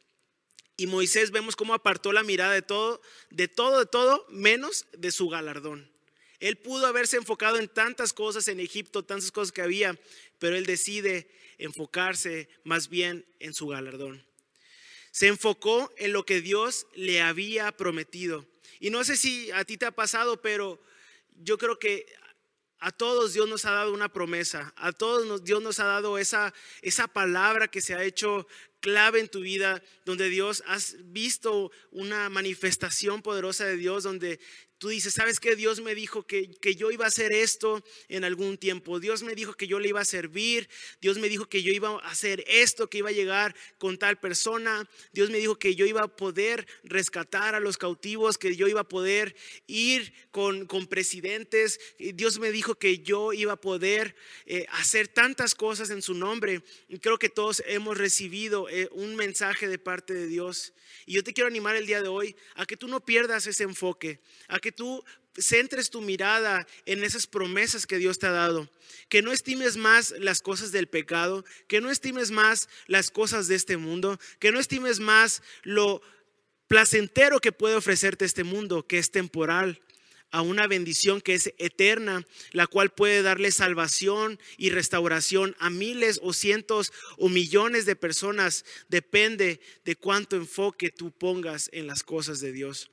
Y 0.77 0.87
Moisés 0.87 1.31
vemos 1.31 1.55
cómo 1.55 1.75
apartó 1.75 2.13
la 2.13 2.25
mirada 2.25 2.53
de 2.53 2.63
todo, 2.63 3.01
de 3.31 3.47
todo, 3.47 3.79
de 3.79 3.87
todo, 3.87 4.27
menos 4.29 4.87
de 4.93 5.13
su 5.13 5.29
galardón. 5.29 5.89
Él 6.41 6.57
pudo 6.57 6.87
haberse 6.87 7.17
enfocado 7.17 7.59
en 7.59 7.69
tantas 7.69 8.13
cosas 8.13 8.49
en 8.49 8.59
Egipto, 8.59 9.05
tantas 9.05 9.31
cosas 9.31 9.53
que 9.53 9.63
había, 9.63 9.99
pero 10.39 10.57
él 10.57 10.67
decide 10.67 11.31
enfocarse 11.59 12.49
más 12.65 12.89
bien 12.89 13.25
en 13.39 13.55
su 13.55 13.69
galardón. 13.69 14.25
Se 15.13 15.29
enfocó 15.29 15.93
en 15.97 16.13
lo 16.13 16.27
que 16.27 16.41
Dios 16.41 16.87
le 16.95 17.23
había 17.23 17.71
prometido. 17.73 18.45
Y 18.81 18.91
no 18.91 19.05
sé 19.05 19.17
si 19.17 19.51
a 19.53 19.65
ti 19.65 19.77
te 19.77 19.87
ha 19.87 19.93
pasado, 19.93 20.43
pero 20.43 20.83
yo 21.43 21.57
creo 21.57 21.79
que 21.79 22.07
a 22.79 22.93
todos 22.93 23.33
Dios 23.33 23.49
nos 23.49 23.65
ha 23.65 23.73
dado 23.73 23.93
una 23.93 24.13
promesa, 24.13 24.73
a 24.77 24.93
todos 24.93 25.43
Dios 25.45 25.63
nos 25.63 25.81
ha 25.81 25.85
dado 25.85 26.19
esa, 26.19 26.53
esa 26.83 27.09
palabra 27.09 27.69
que 27.69 27.81
se 27.81 27.95
ha 27.95 28.05
hecho 28.05 28.47
clave 28.81 29.21
en 29.21 29.29
tu 29.29 29.41
vida, 29.41 29.83
donde 30.05 30.29
Dios 30.29 30.63
has 30.67 30.97
visto 31.05 31.73
una 31.91 32.29
manifestación 32.29 33.23
poderosa 33.23 33.65
de 33.65 33.79
Dios, 33.79 34.03
donde 34.03 34.41
tú 34.79 34.89
dices, 34.89 35.15
¿sabes 35.15 35.41
qué? 35.41 35.57
Dios 35.57 35.81
me 35.81 35.95
dijo 35.95 36.27
que, 36.27 36.51
que, 36.61 36.75
yo 36.75 36.91
iba 36.91 37.05
a 37.05 37.09
hacer 37.09 37.33
esto 37.33 37.83
en 38.09 38.25
algún 38.25 38.59
tiempo. 38.59 39.01
Dios 39.01 39.23
me 39.23 39.35
dijo 39.35 39.55
que 39.55 39.67
yo 39.67 39.79
le 39.79 39.89
iba 39.89 40.01
a 40.01 40.05
servir. 40.05 40.69
Dios 41.01 41.19
me 41.19 41.29
dijo 41.29 41.47
que 41.47 41.63
yo 41.63 41.73
iba 41.73 41.91
a 41.91 42.11
hacer 42.11 42.45
esto, 42.47 42.91
que 42.91 42.99
iba 42.99 43.11
a 43.11 43.13
llegar 43.13 43.55
con 43.79 43.99
tal 43.99 44.19
persona. 44.19 44.89
Dios 45.13 45.31
me 45.31 45.39
dijo 45.39 45.59
que 45.59 45.75
yo 45.75 45.87
iba 45.87 46.03
a 46.03 46.09
poder 46.09 46.67
rescatar 46.83 47.55
a 47.55 47.61
los 47.61 47.79
cautivos, 47.79 48.39
que 48.39 48.57
yo 48.57 48.69
iba 48.69 48.83
a 48.83 48.89
poder 48.89 49.35
ir 49.67 50.13
con, 50.31 50.67
con 50.67 50.87
presidentes. 50.87 51.81
Dios 51.99 52.39
me 52.39 52.53
dijo 52.53 52.75
que 52.75 52.99
yo 52.99 53.33
iba 53.33 53.55
a 53.55 53.61
poder 53.61 54.15
eh, 54.47 54.67
hacer 54.73 55.09
tantas 55.09 55.55
cosas 55.55 55.91
en 55.91 56.03
su 56.03 56.15
nombre. 56.15 56.63
Creo 57.01 57.19
que 57.19 57.29
todos 57.29 57.63
hemos 57.67 57.97
recibido 57.97 58.69
eh, 58.69 58.89
un 58.93 59.17
mensaje 59.17 59.69
de 59.69 59.79
parte 59.79 60.15
de 60.15 60.27
Dios. 60.27 60.73
Y 61.07 61.15
yo 61.15 61.25
te 61.25 61.33
quiero 61.33 61.49
animar 61.49 61.77
el 61.77 61.87
día 61.87 62.03
de 62.03 62.09
hoy 62.09 62.37
a 62.55 62.67
que 62.67 62.77
tú 62.77 62.89
no 62.89 63.05
pierdas 63.05 63.47
ese 63.47 63.65
enfoque, 63.65 64.21
a 64.49 64.59
que 64.59 64.73
tú 64.75 65.05
centres 65.37 65.91
tu 65.91 66.01
mirada 66.01 66.67
en 66.87 67.03
esas 67.03 67.27
promesas 67.27 67.87
que 67.87 67.99
Dios 67.99 68.19
te 68.19 68.27
ha 68.27 68.33
dado. 68.33 68.69
Que 69.09 69.23
no 69.23 69.33
estimes 69.33 69.77
más 69.77 70.15
las 70.19 70.41
cosas 70.41 70.73
del 70.73 70.89
pecado, 70.89 71.45
que 71.69 71.81
no 71.81 71.91
estimes 71.91 72.31
más 72.31 72.69
las 72.87 73.11
cosas 73.11 73.49
de 73.49 73.55
este 73.55 73.77
mundo, 73.77 74.19
que 74.39 74.53
no 74.53 74.61
estimes 74.61 75.01
más 75.01 75.43
lo 75.63 76.03
placentero 76.69 77.41
que 77.41 77.53
puede 77.53 77.77
ofrecerte 77.77 78.25
este 78.25 78.45
mundo, 78.45 78.87
que 78.87 78.99
es 78.99 79.11
temporal 79.11 79.81
a 80.31 80.43
una 80.43 80.67
bendición 80.67 81.21
que 81.21 81.35
es 81.35 81.55
eterna, 81.59 82.27
la 82.51 82.67
cual 82.67 82.91
puede 82.91 83.23
darle 83.23 83.53
salvación 83.53 84.41
y 84.57 84.71
restauración 84.71 85.55
a 85.61 85.71
miles 85.71 86.19
o 86.25 86.33
cientos 86.33 86.93
o 87.19 87.29
millones 87.29 87.87
de 87.87 87.95
personas. 87.95 88.65
Depende 88.89 89.61
de 89.85 89.95
cuánto 89.95 90.35
enfoque 90.35 90.91
tú 90.91 91.13
pongas 91.13 91.71
en 91.73 91.87
las 91.87 92.03
cosas 92.03 92.41
de 92.41 92.51
Dios. 92.51 92.91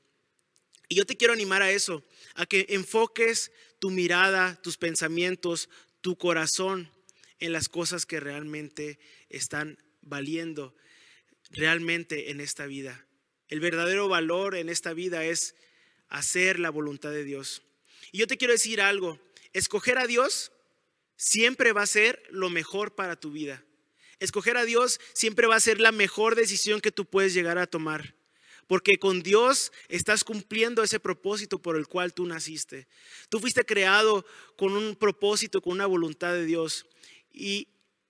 Y 0.91 0.95
yo 0.95 1.05
te 1.05 1.15
quiero 1.15 1.31
animar 1.31 1.61
a 1.61 1.71
eso, 1.71 2.03
a 2.35 2.45
que 2.45 2.65
enfoques 2.67 3.53
tu 3.79 3.91
mirada, 3.91 4.61
tus 4.61 4.75
pensamientos, 4.75 5.69
tu 6.01 6.17
corazón 6.17 6.91
en 7.39 7.53
las 7.53 7.69
cosas 7.69 8.05
que 8.05 8.19
realmente 8.19 8.99
están 9.29 9.77
valiendo 10.01 10.75
realmente 11.49 12.29
en 12.29 12.41
esta 12.41 12.65
vida. 12.65 13.05
El 13.47 13.61
verdadero 13.61 14.09
valor 14.09 14.53
en 14.53 14.67
esta 14.67 14.91
vida 14.91 15.23
es 15.23 15.55
hacer 16.09 16.59
la 16.59 16.71
voluntad 16.71 17.11
de 17.11 17.23
Dios. 17.23 17.61
Y 18.11 18.17
yo 18.17 18.27
te 18.27 18.35
quiero 18.35 18.51
decir 18.51 18.81
algo, 18.81 19.17
escoger 19.53 19.97
a 19.97 20.07
Dios 20.07 20.51
siempre 21.15 21.71
va 21.71 21.83
a 21.83 21.87
ser 21.87 22.21
lo 22.31 22.49
mejor 22.49 22.95
para 22.95 23.17
tu 23.17 23.31
vida. 23.31 23.63
Escoger 24.19 24.57
a 24.57 24.65
Dios 24.65 24.99
siempre 25.13 25.47
va 25.47 25.55
a 25.55 25.61
ser 25.61 25.79
la 25.79 25.93
mejor 25.93 26.35
decisión 26.35 26.81
que 26.81 26.91
tú 26.91 27.05
puedes 27.05 27.33
llegar 27.33 27.57
a 27.59 27.67
tomar. 27.67 28.13
Porque 28.71 28.99
con 28.99 29.21
Dios 29.21 29.73
estás 29.89 30.23
cumpliendo 30.23 30.81
ese 30.81 30.97
propósito 30.97 31.61
por 31.61 31.75
el 31.75 31.87
cual 31.87 32.13
tú 32.13 32.25
naciste. 32.25 32.87
Tú 33.27 33.41
fuiste 33.41 33.65
creado 33.65 34.25
con 34.55 34.71
un 34.71 34.95
propósito, 34.95 35.61
con 35.61 35.73
una 35.73 35.85
voluntad 35.85 36.31
de 36.31 36.45
Dios. 36.45 36.85
Y 37.33 37.67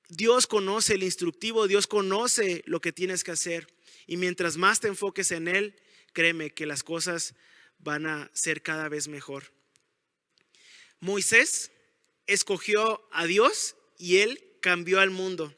Dios 0.08 0.46
conoce 0.46 0.94
el 0.94 1.02
instructivo, 1.02 1.68
Dios 1.68 1.88
conoce 1.88 2.62
lo 2.68 2.80
que 2.80 2.92
tienes 2.92 3.24
que 3.24 3.32
hacer. 3.32 3.74
Y 4.06 4.18
mientras 4.18 4.56
más 4.58 4.80
te 4.80 4.88
enfoques 4.88 5.32
en 5.32 5.48
Él, 5.48 5.82
créeme 6.14 6.52
que 6.52 6.68
las 6.68 6.84
cosas 6.84 7.34
van 7.80 8.06
a 8.06 8.30
ser 8.32 8.62
cada 8.62 8.88
vez 8.88 9.08
mejor. 9.08 9.52
Moisés 11.00 11.72
escogió 12.28 13.02
a 13.12 13.26
Dios 13.26 13.76
y 13.98 14.18
él 14.18 14.40
cambió 14.62 15.00
al 15.00 15.10
mundo. 15.10 15.56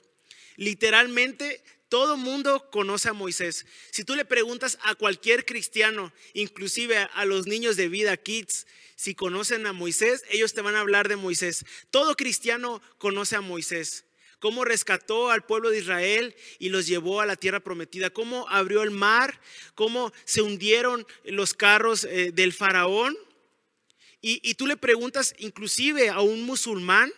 Literalmente 0.56 1.62
todo 1.94 2.18
mundo 2.18 2.72
conoce 2.72 3.10
a 3.10 3.14
Moisés. 3.14 3.68
Si 3.92 4.04
tú 4.04 4.16
le 4.16 4.26
preguntas 4.26 4.80
a 4.82 4.96
cualquier 4.96 5.46
cristiano, 5.46 6.12
inclusive 6.34 6.98
a 6.98 7.26
los 7.26 7.46
niños 7.46 7.76
de 7.76 7.88
vida, 7.88 8.18
kids, 8.18 8.66
si 8.96 9.14
conocen 9.14 9.68
a 9.68 9.74
Moisés, 9.74 10.24
ellos 10.32 10.56
te 10.56 10.62
van 10.62 10.74
a 10.74 10.80
hablar 10.80 11.08
de 11.08 11.18
Moisés. 11.18 11.64
Todo 11.92 12.16
cristiano 12.16 12.82
conoce 12.98 13.36
a 13.36 13.42
Moisés 13.42 14.06
cómo 14.40 14.66
rescató 14.66 15.30
al 15.30 15.46
pueblo 15.46 15.70
de 15.70 15.78
Israel 15.78 16.36
y 16.58 16.70
los 16.70 16.88
llevó 16.88 17.22
a 17.22 17.28
la 17.28 17.36
tierra 17.36 17.60
prometida, 17.60 18.10
cómo 18.10 18.50
abrió 18.50 18.82
el 18.82 18.90
mar, 18.90 19.40
cómo 19.76 20.12
se 20.26 20.42
hundieron 20.42 21.06
los 21.26 21.54
carros 21.54 22.06
eh, 22.06 22.32
del 22.32 22.54
faraón. 22.54 23.16
Y, 24.20 24.40
y 24.42 24.56
tú 24.56 24.66
le 24.66 24.78
preguntas 24.78 25.36
inclusive 25.38 26.10
a 26.10 26.22
un 26.22 26.42
musulmán, 26.42 27.14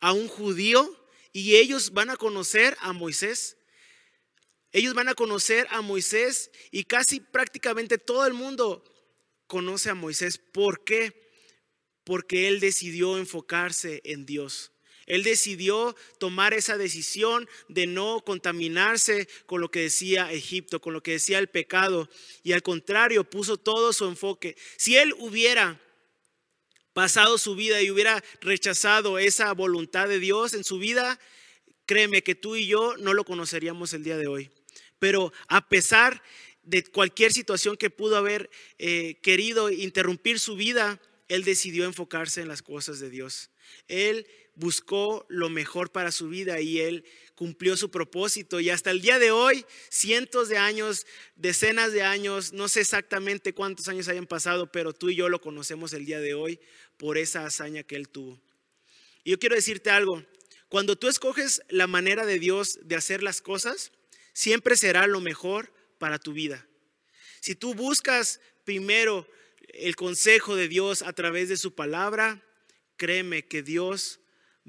a 0.00 0.12
un 0.12 0.28
judío, 0.28 0.94
y 1.32 1.56
ellos 1.56 1.94
van 1.94 2.10
a 2.10 2.16
conocer 2.16 2.76
a 2.80 2.92
Moisés. 2.92 3.56
Ellos 4.74 4.92
van 4.94 5.08
a 5.08 5.14
conocer 5.14 5.68
a 5.70 5.82
Moisés 5.82 6.50
y 6.72 6.82
casi 6.82 7.20
prácticamente 7.20 7.96
todo 7.96 8.26
el 8.26 8.34
mundo 8.34 8.82
conoce 9.46 9.88
a 9.88 9.94
Moisés. 9.94 10.36
¿Por 10.36 10.82
qué? 10.82 11.30
Porque 12.02 12.48
él 12.48 12.58
decidió 12.58 13.16
enfocarse 13.16 14.00
en 14.04 14.26
Dios. 14.26 14.72
Él 15.06 15.22
decidió 15.22 15.94
tomar 16.18 16.54
esa 16.54 16.76
decisión 16.76 17.48
de 17.68 17.86
no 17.86 18.24
contaminarse 18.26 19.28
con 19.46 19.60
lo 19.60 19.70
que 19.70 19.82
decía 19.82 20.32
Egipto, 20.32 20.80
con 20.80 20.92
lo 20.92 21.04
que 21.04 21.12
decía 21.12 21.38
el 21.38 21.48
pecado, 21.48 22.08
y 22.42 22.50
al 22.50 22.64
contrario 22.64 23.22
puso 23.22 23.56
todo 23.56 23.92
su 23.92 24.06
enfoque. 24.06 24.56
Si 24.76 24.96
él 24.96 25.14
hubiera 25.18 25.80
pasado 26.94 27.38
su 27.38 27.54
vida 27.54 27.80
y 27.80 27.92
hubiera 27.92 28.24
rechazado 28.40 29.20
esa 29.20 29.52
voluntad 29.52 30.08
de 30.08 30.18
Dios 30.18 30.52
en 30.52 30.64
su 30.64 30.78
vida, 30.78 31.20
créeme 31.86 32.24
que 32.24 32.34
tú 32.34 32.56
y 32.56 32.66
yo 32.66 32.96
no 32.96 33.14
lo 33.14 33.22
conoceríamos 33.22 33.92
el 33.92 34.02
día 34.02 34.16
de 34.16 34.26
hoy. 34.26 34.50
Pero 35.04 35.34
a 35.48 35.68
pesar 35.68 36.22
de 36.62 36.82
cualquier 36.82 37.30
situación 37.30 37.76
que 37.76 37.90
pudo 37.90 38.16
haber 38.16 38.48
eh, 38.78 39.18
querido 39.20 39.68
interrumpir 39.68 40.40
su 40.40 40.56
vida, 40.56 40.98
él 41.28 41.44
decidió 41.44 41.84
enfocarse 41.84 42.40
en 42.40 42.48
las 42.48 42.62
cosas 42.62 43.00
de 43.00 43.10
Dios. 43.10 43.50
Él 43.86 44.26
buscó 44.54 45.26
lo 45.28 45.50
mejor 45.50 45.92
para 45.92 46.10
su 46.10 46.30
vida 46.30 46.58
y 46.62 46.80
él 46.80 47.04
cumplió 47.34 47.76
su 47.76 47.90
propósito. 47.90 48.60
Y 48.60 48.70
hasta 48.70 48.92
el 48.92 49.02
día 49.02 49.18
de 49.18 49.30
hoy, 49.30 49.66
cientos 49.90 50.48
de 50.48 50.56
años, 50.56 51.06
decenas 51.36 51.92
de 51.92 52.00
años, 52.00 52.54
no 52.54 52.68
sé 52.68 52.80
exactamente 52.80 53.52
cuántos 53.52 53.88
años 53.88 54.08
hayan 54.08 54.26
pasado, 54.26 54.72
pero 54.72 54.94
tú 54.94 55.10
y 55.10 55.16
yo 55.16 55.28
lo 55.28 55.42
conocemos 55.42 55.92
el 55.92 56.06
día 56.06 56.20
de 56.20 56.32
hoy 56.32 56.58
por 56.96 57.18
esa 57.18 57.44
hazaña 57.44 57.82
que 57.82 57.96
él 57.96 58.08
tuvo. 58.08 58.40
Y 59.22 59.32
yo 59.32 59.38
quiero 59.38 59.54
decirte 59.54 59.90
algo, 59.90 60.24
cuando 60.70 60.96
tú 60.96 61.08
escoges 61.08 61.60
la 61.68 61.86
manera 61.86 62.24
de 62.24 62.38
Dios 62.38 62.78
de 62.84 62.96
hacer 62.96 63.22
las 63.22 63.42
cosas, 63.42 63.92
siempre 64.34 64.76
será 64.76 65.06
lo 65.06 65.20
mejor 65.20 65.72
para 65.98 66.18
tu 66.18 66.34
vida. 66.34 66.66
Si 67.40 67.54
tú 67.54 67.74
buscas 67.74 68.40
primero 68.64 69.26
el 69.68 69.96
consejo 69.96 70.56
de 70.56 70.68
Dios 70.68 71.00
a 71.00 71.14
través 71.14 71.48
de 71.48 71.56
su 71.56 71.74
palabra, 71.74 72.42
créeme 72.96 73.46
que 73.46 73.62
Dios 73.62 74.20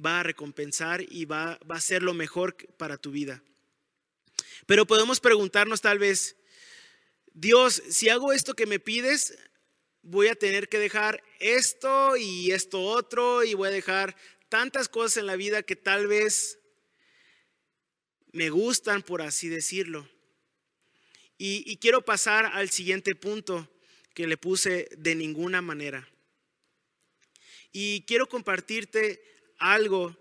va 0.04 0.22
a 0.22 0.24
recompensar 0.24 1.02
y 1.02 1.26
va, 1.26 1.60
va 1.70 1.76
a 1.76 1.82
ser 1.82 2.04
lo 2.04 2.14
mejor 2.14 2.56
para 2.78 2.98
tu 2.98 3.12
vida. 3.12 3.44
Pero 4.66 4.86
podemos 4.86 5.20
preguntarnos 5.20 5.82
tal 5.82 6.00
vez, 6.00 6.36
Dios, 7.34 7.84
si 7.90 8.10
hago 8.10 8.32
esto 8.32 8.54
que 8.54 8.66
me 8.66 8.80
pides, 8.80 9.38
voy 10.02 10.28
a 10.28 10.36
tener 10.36 10.70
que 10.70 10.80
dejar 10.80 11.24
esto 11.40 12.16
y 12.16 12.52
esto 12.52 12.82
otro 12.82 13.44
y 13.44 13.54
voy 13.54 13.68
a 13.70 13.72
dejar 13.72 14.16
tantas 14.50 14.88
cosas 14.88 15.18
en 15.18 15.26
la 15.26 15.36
vida 15.36 15.64
que 15.64 15.76
tal 15.76 16.08
vez 16.08 16.60
me 18.36 18.50
gustan, 18.50 19.02
por 19.02 19.22
así 19.22 19.48
decirlo. 19.48 20.10
Y, 21.38 21.78
quiero 21.78 22.04
pasar 22.04 22.46
al 22.48 22.70
siguiente 22.70 23.16
punto 23.16 23.70
que 24.14 24.28
le 24.28 24.36
puse 24.36 24.90
de 24.98 25.16
ninguna 25.16 25.62
manera. 25.62 26.06
Y 27.72 28.02
quiero 28.02 28.28
compartirte 28.28 29.22
algo 29.58 30.18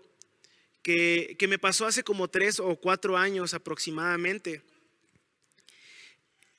que, 0.81 1.35
me 1.49 1.59
pasó 1.59 1.87
hace 1.87 2.03
como 2.03 2.29
tres 2.29 2.61
o 2.61 2.77
cuatro 2.77 3.17
años 3.17 3.53
aproximadamente, 3.53 4.61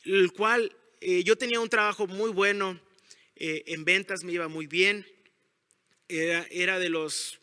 el 0.05 0.33
cual 0.33 0.77
eh, 1.01 1.25
yo 1.25 1.37
tenía 1.37 1.61
un 1.61 1.71
trabajo 1.71 2.07
muy 2.07 2.31
bueno 2.31 2.79
eh, 3.35 3.65
en 3.69 3.87
ventas, 3.87 4.25
me 4.25 4.33
iba 4.33 4.49
muy 4.49 4.67
bien, 4.67 5.07
era, 6.09 6.47
era 6.51 6.79
de 6.79 6.91
los 6.91 7.41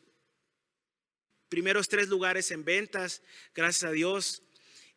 primeros 1.54 1.88
tres 1.88 2.08
lugares 2.08 2.50
en 2.50 2.66
ventas, 2.66 3.22
gracias 3.54 3.84
a 3.84 3.92
Dios. 3.92 4.42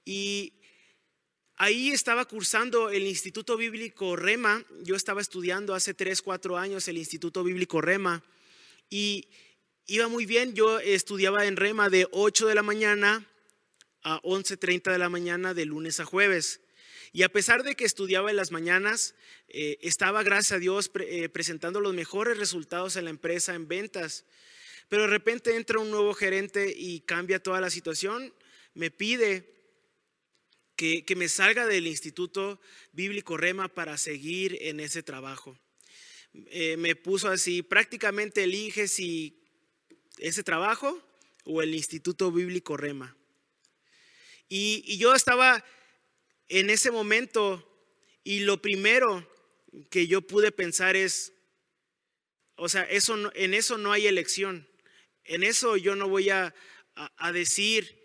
Y 0.06 0.54
ahí 1.56 1.90
estaba 1.90 2.24
cursando 2.24 2.88
el 2.88 3.02
Instituto 3.02 3.58
Bíblico 3.58 4.16
Rema. 4.16 4.64
Yo 4.82 4.96
estaba 4.96 5.20
estudiando 5.20 5.74
hace 5.74 5.92
tres, 5.92 6.22
cuatro 6.22 6.56
años 6.56 6.88
el 6.88 6.96
Instituto 6.96 7.44
Bíblico 7.44 7.82
Rema. 7.82 8.24
Y 8.88 9.28
iba 9.84 10.08
muy 10.08 10.24
bien. 10.24 10.54
Yo 10.54 10.78
estudiaba 10.78 11.44
en 11.44 11.56
Rema 11.58 11.90
de 11.90 12.08
8 12.10 12.46
de 12.46 12.54
la 12.54 12.62
mañana 12.62 13.28
a 14.02 14.18
11.30 14.22 14.92
de 14.92 14.98
la 14.98 15.10
mañana 15.10 15.52
de 15.52 15.66
lunes 15.66 16.00
a 16.00 16.06
jueves. 16.06 16.62
Y 17.12 17.22
a 17.22 17.28
pesar 17.28 17.64
de 17.64 17.74
que 17.74 17.84
estudiaba 17.84 18.30
en 18.30 18.36
las 18.36 18.50
mañanas, 18.50 19.14
eh, 19.48 19.76
estaba, 19.82 20.22
gracias 20.22 20.52
a 20.52 20.58
Dios, 20.58 20.90
eh, 21.00 21.28
presentando 21.28 21.82
los 21.82 21.92
mejores 21.92 22.38
resultados 22.38 22.96
en 22.96 23.04
la 23.04 23.10
empresa 23.10 23.54
en 23.54 23.68
ventas. 23.68 24.24
Pero 24.88 25.02
de 25.02 25.08
repente 25.08 25.56
entra 25.56 25.80
un 25.80 25.90
nuevo 25.90 26.14
gerente 26.14 26.72
y 26.76 27.00
cambia 27.00 27.42
toda 27.42 27.60
la 27.60 27.70
situación. 27.70 28.32
Me 28.74 28.90
pide 28.90 29.56
que, 30.76 31.04
me 31.16 31.28
salga 31.28 31.66
del 31.66 31.86
Instituto 31.86 32.60
Bíblico 32.92 33.36
Rema 33.36 33.68
para 33.68 33.96
seguir 33.98 34.58
en 34.60 34.80
ese 34.80 35.02
trabajo. 35.02 35.58
Eh, 36.34 36.76
me 36.76 36.94
puso 36.94 37.28
así, 37.28 37.62
prácticamente 37.62 38.44
elige 38.44 38.86
si 38.86 39.42
ese 40.18 40.42
trabajo 40.42 41.02
o 41.44 41.62
el 41.62 41.74
Instituto 41.74 42.30
Bíblico 42.30 42.76
Rema. 42.76 43.16
Y, 44.48 44.84
y 44.86 44.98
yo 44.98 45.14
estaba 45.14 45.64
en 46.48 46.70
ese 46.70 46.90
momento 46.90 47.66
y 48.22 48.40
lo 48.40 48.60
primero 48.60 49.28
que 49.90 50.06
yo 50.06 50.22
pude 50.22 50.52
pensar 50.52 50.94
es, 50.94 51.32
o 52.56 52.68
sea, 52.68 52.82
eso 52.84 53.32
en 53.34 53.54
eso 53.54 53.78
no 53.78 53.92
hay 53.92 54.06
elección. 54.06 54.68
En 55.28 55.42
eso 55.42 55.76
yo 55.76 55.96
no 55.96 56.08
voy 56.08 56.30
a, 56.30 56.54
decir 57.32 57.96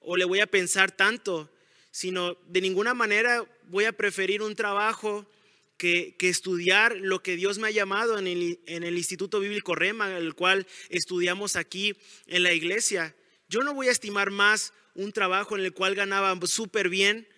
o 0.00 0.16
le 0.16 0.24
voy 0.24 0.40
a 0.40 0.46
pensar 0.46 0.90
tanto, 0.90 1.50
sino 1.90 2.34
de 2.46 2.60
ninguna 2.60 2.94
manera 2.94 3.44
voy 3.64 3.84
a 3.84 3.92
preferir 3.92 4.42
un 4.42 4.56
trabajo 4.56 5.28
que, 5.76 6.16
estudiar 6.20 6.96
lo 6.96 7.22
que 7.22 7.36
Dios 7.36 7.58
me 7.58 7.68
ha 7.68 7.72
llamado 7.72 8.18
en 8.18 8.26
el, 8.26 8.60
en 8.66 8.84
el, 8.84 8.96
Instituto 8.96 9.40
Bíblico 9.40 9.74
Rema, 9.74 10.16
el 10.16 10.34
cual 10.34 10.66
estudiamos 10.88 11.56
aquí 11.56 11.96
en 12.26 12.42
la 12.42 12.52
iglesia. 12.52 13.14
Yo 13.48 13.62
no 13.62 13.74
voy 13.74 13.88
a 13.88 13.92
estimar 13.92 14.30
más 14.30 14.72
un 14.94 15.12
trabajo 15.12 15.56
en 15.56 15.64
el 15.64 15.72
cual 15.72 15.94
ganaba 15.94 16.38
súper 16.46 16.88
bien 16.88 17.28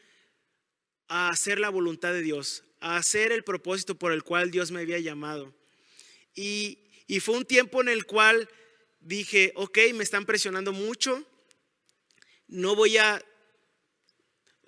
a 1.09 1.29
hacer 1.29 1.59
la 1.59 1.71
voluntad 1.71 2.13
de 2.13 2.23
Dios, 2.23 2.65
a 2.81 2.97
hacer 2.97 3.33
el 3.33 3.45
propósito 3.45 3.95
por 3.95 4.13
el 4.13 4.23
cual 4.23 4.51
Dios 4.51 4.71
me 4.71 4.81
había 4.81 4.99
llamado. 4.99 5.55
Y, 6.35 6.79
y 7.07 7.21
fue 7.21 7.37
un 7.37 7.45
tiempo 7.45 7.81
en 7.81 7.89
el 7.89 8.05
cual 8.07 8.49
dije, 9.05 9.53
ok, 9.55 9.79
me 9.95 10.03
están 10.03 10.27
presionando 10.27 10.73
mucho, 10.73 11.25
no 12.49 12.75
voy 12.75 12.97
a 12.97 13.25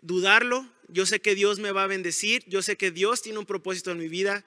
dudarlo, 0.02 0.70
yo 0.88 1.06
sé 1.06 1.20
que 1.20 1.34
Dios 1.34 1.58
me 1.58 1.72
va 1.72 1.84
a 1.84 1.88
bendecir, 1.88 2.44
yo 2.46 2.62
sé 2.62 2.76
que 2.76 2.90
Dios 2.90 3.22
tiene 3.22 3.38
un 3.38 3.46
propósito 3.46 3.90
en 3.90 3.98
mi 3.98 4.08
vida 4.08 4.44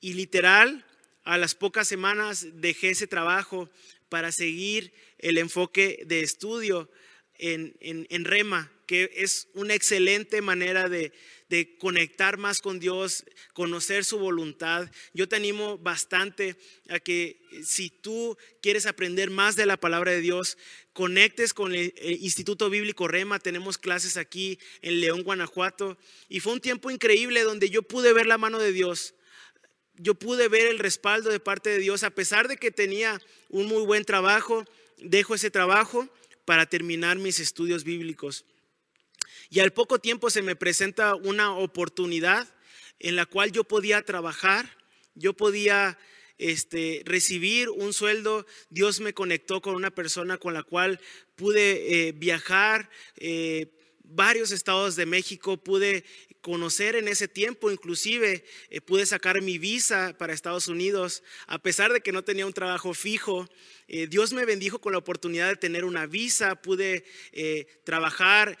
y 0.00 0.12
literal, 0.12 0.84
a 1.24 1.38
las 1.38 1.54
pocas 1.54 1.88
semanas 1.88 2.46
dejé 2.52 2.90
ese 2.90 3.06
trabajo 3.06 3.70
para 4.10 4.30
seguir 4.30 4.92
el 5.18 5.38
enfoque 5.38 6.02
de 6.04 6.20
estudio 6.20 6.90
en, 7.38 7.74
en 7.80 8.24
Rema, 8.26 8.70
que 8.86 9.10
es 9.14 9.48
una 9.54 9.74
excelente 9.74 10.42
manera 10.42 10.88
de, 10.88 11.12
conectar 11.78 12.36
más 12.36 12.60
con 12.60 12.80
Dios, 12.80 13.24
conocer 13.52 14.04
su 14.04 14.18
voluntad. 14.18 14.90
Yo 15.12 15.28
te 15.28 15.36
animo 15.36 15.78
bastante 15.78 16.56
a 16.88 16.98
que 16.98 17.40
si 17.62 17.90
tú 17.90 18.36
quieres 18.60 18.86
aprender 18.86 19.30
más 19.30 19.54
de 19.54 19.64
la 19.64 19.76
palabra 19.76 20.10
de 20.10 20.20
Dios, 20.20 20.58
conectes 20.92 21.54
con 21.54 21.72
el, 21.72 21.94
Instituto 22.02 22.70
Bíblico 22.70 23.06
Rema. 23.06 23.38
Tenemos 23.38 23.78
clases 23.78 24.16
aquí 24.16 24.58
en 24.82 25.00
León, 25.00 25.22
Guanajuato. 25.22 25.96
Y 26.28 26.40
fue 26.40 26.54
un 26.54 26.60
tiempo 26.60 26.90
increíble 26.90 27.42
donde 27.42 27.70
yo 27.70 27.82
pude 27.82 28.12
ver 28.12 28.26
la 28.26 28.38
mano 28.38 28.58
de 28.58 28.72
Dios. 28.72 29.14
Yo 29.96 30.16
pude 30.16 30.48
ver 30.48 30.66
el 30.66 30.80
respaldo 30.80 31.30
de 31.30 31.38
parte 31.38 31.70
de 31.70 31.78
Dios, 31.78 32.02
a 32.02 32.10
pesar 32.10 32.48
de 32.48 32.56
que 32.56 32.72
tenía 32.72 33.20
un 33.48 33.66
muy 33.66 33.84
buen 33.84 34.04
trabajo, 34.04 34.64
dejo 34.98 35.36
ese 35.36 35.52
trabajo 35.52 36.08
para 36.44 36.66
terminar 36.66 37.16
mis 37.18 37.40
estudios 37.40 37.84
bíblicos. 37.84 38.44
Y 39.50 39.60
al 39.60 39.72
poco 39.72 39.98
tiempo 39.98 40.30
se 40.30 40.42
me 40.42 40.56
presenta 40.56 41.14
una 41.14 41.56
oportunidad 41.56 42.48
en 42.98 43.16
la 43.16 43.26
cual 43.26 43.52
yo 43.52 43.64
podía 43.64 44.02
trabajar, 44.02 44.78
yo 45.14 45.34
podía 45.34 45.98
este, 46.38 47.02
recibir 47.04 47.68
un 47.70 47.92
sueldo. 47.92 48.46
Dios 48.70 49.00
me 49.00 49.14
conectó 49.14 49.60
con 49.60 49.74
una 49.74 49.90
persona 49.90 50.38
con 50.38 50.54
la 50.54 50.62
cual 50.62 51.00
pude 51.36 52.08
eh, 52.08 52.12
viajar. 52.12 52.90
Eh, 53.16 53.70
varios 54.04 54.50
estados 54.50 54.96
de 54.96 55.06
México, 55.06 55.56
pude 55.56 56.04
conocer 56.44 56.94
en 56.94 57.08
ese 57.08 57.26
tiempo, 57.26 57.70
inclusive 57.70 58.44
eh, 58.68 58.82
pude 58.82 59.06
sacar 59.06 59.40
mi 59.40 59.56
visa 59.56 60.14
para 60.18 60.34
Estados 60.34 60.68
Unidos, 60.68 61.22
a 61.46 61.58
pesar 61.58 61.90
de 61.90 62.02
que 62.02 62.12
no 62.12 62.22
tenía 62.22 62.44
un 62.44 62.52
trabajo 62.52 62.92
fijo. 62.92 63.48
Eh, 63.88 64.08
Dios 64.08 64.34
me 64.34 64.44
bendijo 64.44 64.78
con 64.78 64.92
la 64.92 64.98
oportunidad 64.98 65.48
de 65.48 65.56
tener 65.56 65.86
una 65.86 66.04
visa, 66.04 66.60
pude 66.60 67.04
eh, 67.32 67.66
trabajar 67.84 68.58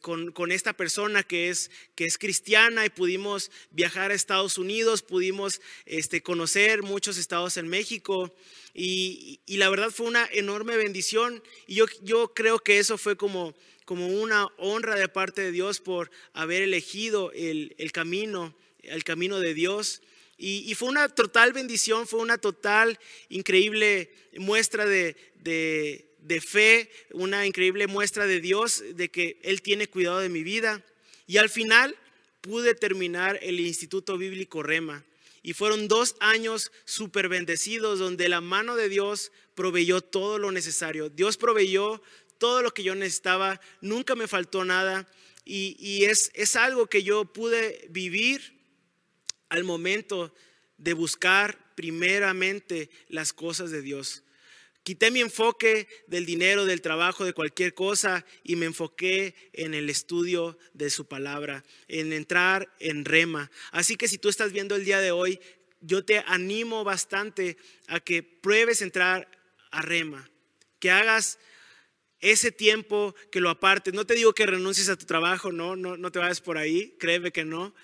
con, 0.00 0.52
esta 0.52 0.72
persona 0.72 1.22
que 1.22 1.50
es, 1.50 1.70
que 1.94 2.06
es 2.06 2.16
cristiana 2.16 2.86
y 2.86 2.88
pudimos 2.88 3.50
viajar 3.72 4.10
a 4.10 4.14
Estados 4.14 4.56
Unidos, 4.56 5.02
pudimos 5.02 5.60
este, 5.84 6.22
conocer 6.22 6.82
muchos 6.82 7.18
estados 7.18 7.58
en 7.58 7.68
México. 7.68 8.34
Y, 8.72 9.40
la 9.48 9.68
verdad 9.68 9.90
fue 9.90 10.06
una 10.06 10.26
enorme 10.32 10.78
bendición 10.78 11.42
y 11.66 11.74
yo, 11.74 11.86
yo 12.02 12.32
creo 12.32 12.58
que 12.58 12.78
eso 12.78 12.96
fue 12.96 13.16
como 13.16 13.54
como 13.86 14.08
una 14.08 14.48
honra 14.58 14.96
de 14.96 15.08
parte 15.08 15.40
de 15.40 15.52
Dios 15.52 15.80
por 15.80 16.10
haber 16.34 16.62
elegido 16.62 17.32
el, 17.32 17.72
camino, 17.92 18.54
el 18.82 19.04
camino 19.04 19.38
de 19.38 19.54
Dios. 19.54 20.02
Y, 20.36 20.74
fue 20.74 20.88
una 20.88 21.08
total 21.08 21.54
bendición, 21.54 22.06
fue 22.06 22.20
una 22.20 22.36
total 22.36 22.98
increíble 23.30 24.10
muestra 24.36 24.84
de, 24.84 25.16
de, 25.38 26.40
fe, 26.40 26.90
una 27.12 27.46
increíble 27.46 27.86
muestra 27.86 28.26
de 28.26 28.40
Dios, 28.40 28.82
de 28.94 29.08
que 29.08 29.38
Él 29.42 29.62
tiene 29.62 29.86
cuidado 29.86 30.18
de 30.18 30.28
mi 30.28 30.42
vida. 30.42 30.84
Y 31.28 31.38
al 31.38 31.48
final 31.48 31.96
pude 32.40 32.74
terminar 32.74 33.38
el 33.40 33.60
Instituto 33.60 34.18
Bíblico 34.18 34.64
Rema. 34.64 35.04
Y 35.44 35.52
fueron 35.52 35.86
dos 35.86 36.16
años 36.18 36.72
súper 36.86 37.28
bendecidos 37.28 38.00
donde 38.00 38.28
la 38.28 38.40
mano 38.40 38.74
de 38.74 38.88
Dios 38.88 39.30
proveyó 39.54 40.00
todo 40.00 40.40
lo 40.40 40.50
necesario. 40.50 41.08
Dios 41.08 41.36
proveyó 41.36 42.02
todo 42.38 42.62
lo 42.62 42.72
que 42.72 42.82
yo 42.82 42.94
necesitaba, 42.94 43.60
nunca 43.80 44.14
me 44.14 44.28
faltó 44.28 44.64
nada 44.64 45.06
y, 45.44 46.04
es, 46.04 46.30
es 46.34 46.56
algo 46.56 46.88
que 46.88 47.04
yo 47.04 47.24
pude 47.24 47.86
vivir 47.90 48.58
al 49.48 49.62
momento 49.62 50.34
de 50.76 50.92
buscar 50.92 51.72
primeramente 51.76 52.90
las 53.08 53.32
cosas 53.32 53.70
de 53.70 53.80
Dios. 53.80 54.24
Quité 54.82 55.10
mi 55.10 55.20
enfoque 55.20 55.88
del 56.06 56.26
dinero, 56.26 56.64
del 56.64 56.80
trabajo, 56.80 57.24
de 57.24 57.32
cualquier 57.32 57.74
cosa 57.74 58.24
y 58.44 58.56
me 58.56 58.66
enfoqué 58.66 59.34
en 59.52 59.74
el 59.74 59.90
estudio 59.90 60.58
de 60.74 60.90
su 60.90 61.06
palabra, 61.06 61.64
en 61.88 62.12
entrar 62.12 62.72
en 62.78 63.04
rema. 63.04 63.50
Así 63.72 63.96
que 63.96 64.08
si 64.08 64.18
tú 64.18 64.28
estás 64.28 64.52
viendo 64.52 64.76
el 64.76 64.84
día 64.84 65.00
de 65.00 65.10
hoy, 65.10 65.40
yo 65.80 66.04
te 66.04 66.22
animo 66.26 66.84
bastante 66.84 67.56
a 67.88 68.00
que 68.00 68.22
pruebes 68.22 68.82
entrar 68.82 69.28
a 69.70 69.82
rema, 69.82 70.30
que 70.78 70.90
hagas 70.90 71.38
ese 72.20 72.52
tiempo 72.52 73.14
que 73.30 73.40
lo 73.40 73.50
apartes. 73.50 73.94
No 73.94 74.06
te 74.06 74.14
digo 74.14 74.32
que 74.32 74.46
renuncies 74.46 74.88
a 74.88 74.96
tu 74.96 75.06
trabajo, 75.06 75.52
no, 75.52 75.76
no, 75.76 75.96
no 75.96 76.10
te 76.10 76.18
vayas 76.18 76.40
por 76.40 76.58
ahí, 76.58 76.94
créeme 76.98 77.32
que 77.32 77.44
no, 77.44 77.74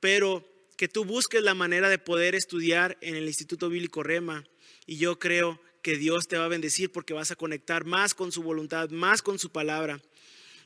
pero 0.00 0.48
que 0.76 0.88
tú 0.88 1.04
busques 1.04 1.42
la 1.42 1.54
manera 1.54 1.88
de 1.88 1.98
poder 1.98 2.34
estudiar 2.34 2.98
en 3.00 3.14
el 3.14 3.26
Instituto 3.26 3.68
Bíblico 3.68 4.02
Rema. 4.02 4.44
Y 4.86 4.96
yo 4.96 5.18
creo 5.18 5.60
que 5.80 5.96
Dios 5.96 6.28
te 6.28 6.38
va 6.38 6.46
a 6.46 6.48
bendecir 6.48 6.90
porque 6.90 7.14
vas 7.14 7.30
a 7.30 7.36
conectar 7.36 7.84
más 7.84 8.14
con 8.14 8.32
su 8.32 8.42
voluntad, 8.42 8.90
más 8.90 9.22
con 9.22 9.38
su 9.38 9.50
palabra. 9.50 10.00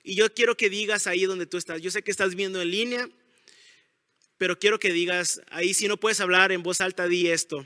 Y 0.02 0.14
yo 0.14 0.32
quiero 0.32 0.56
que 0.56 0.70
digas 0.70 1.06
ahí 1.06 1.24
donde 1.24 1.46
tú 1.46 1.56
estás. 1.56 1.82
Yo 1.82 1.90
sé 1.90 2.02
que 2.02 2.10
estás 2.10 2.34
viendo 2.34 2.62
en 2.62 2.70
línea, 2.70 3.08
pero 4.38 4.58
quiero 4.58 4.78
que 4.78 4.92
digas 4.92 5.40
ahí, 5.50 5.74
si 5.74 5.88
no 5.88 5.96
puedes 5.96 6.20
hablar 6.20 6.52
en 6.52 6.62
voz 6.62 6.80
alta, 6.80 7.08
di 7.08 7.28
esto. 7.28 7.64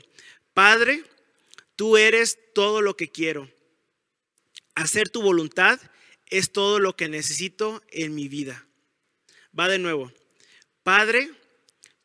Padre, 0.53 1.03
tú 1.75 1.97
eres 1.97 2.37
todo 2.53 2.81
lo 2.81 2.97
que 2.97 3.09
quiero 3.09 3.49
hacer 4.81 5.09
tu 5.09 5.21
voluntad 5.21 5.79
es 6.27 6.51
todo 6.51 6.79
lo 6.79 6.95
que 6.95 7.09
necesito 7.09 7.83
en 7.89 8.15
mi 8.15 8.27
vida. 8.27 8.65
Va 9.57 9.67
de 9.67 9.79
nuevo. 9.79 10.11
Padre, 10.83 11.29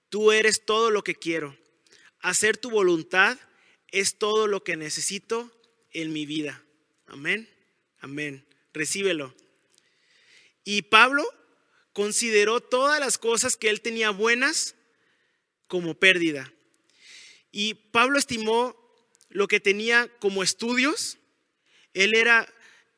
tú 0.08 0.32
eres 0.32 0.64
todo 0.64 0.90
lo 0.90 1.02
que 1.02 1.14
quiero. 1.14 1.56
Hacer 2.20 2.56
tu 2.56 2.70
voluntad 2.70 3.38
es 3.88 4.18
todo 4.18 4.46
lo 4.46 4.62
que 4.64 4.76
necesito 4.76 5.50
en 5.90 6.12
mi 6.12 6.26
vida. 6.26 6.62
Amén. 7.06 7.48
Amén. 8.00 8.44
Recíbelo. 8.72 9.34
Y 10.64 10.82
Pablo 10.82 11.24
consideró 11.92 12.60
todas 12.60 13.00
las 13.00 13.16
cosas 13.16 13.56
que 13.56 13.70
él 13.70 13.80
tenía 13.80 14.10
buenas 14.10 14.74
como 15.66 15.94
pérdida. 15.94 16.52
Y 17.52 17.74
Pablo 17.74 18.18
estimó 18.18 18.76
lo 19.28 19.48
que 19.48 19.60
tenía 19.60 20.08
como 20.18 20.42
estudios. 20.42 21.18
Él 21.94 22.14
era 22.14 22.52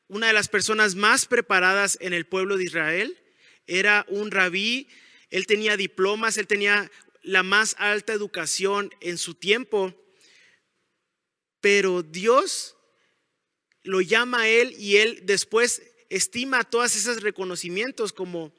una 0.08 0.28
de 0.28 0.32
las 0.32 0.48
personas 0.48 0.94
más 0.94 1.26
preparadas 1.26 1.98
en 2.00 2.12
el 2.12 2.26
pueblo 2.26 2.56
de 2.56 2.64
Israel. 2.64 3.18
Era 3.66 4.04
un 4.08 4.30
rabí, 4.30 4.88
él 5.30 5.46
tenía 5.46 5.76
diplomas, 5.76 6.38
él 6.38 6.46
tenía 6.46 6.90
la 7.22 7.42
más 7.42 7.76
alta 7.78 8.12
educación 8.12 8.90
en 9.00 9.18
su 9.18 9.34
tiempo. 9.34 9.94
Pero 11.60 12.02
Dios 12.02 12.76
lo 13.82 14.00
llama 14.00 14.42
a 14.42 14.48
él 14.48 14.74
y 14.78 14.96
él 14.96 15.20
después 15.24 15.82
estima 16.08 16.64
todos 16.64 16.96
esos 16.96 17.22
reconocimientos 17.22 18.12
como 18.12 18.52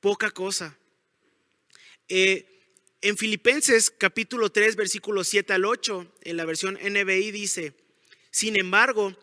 poca 0.00 0.30
cosa. 0.30 0.78
Eh, 2.08 2.46
en 3.02 3.16
Filipenses 3.16 3.90
capítulo 3.90 4.50
3, 4.50 4.76
versículos 4.76 5.28
7 5.28 5.52
al 5.52 5.64
8, 5.64 6.16
en 6.22 6.36
la 6.36 6.44
versión 6.44 6.74
NBI 6.74 7.30
dice, 7.30 7.74
sin 8.30 8.58
embargo, 8.58 9.16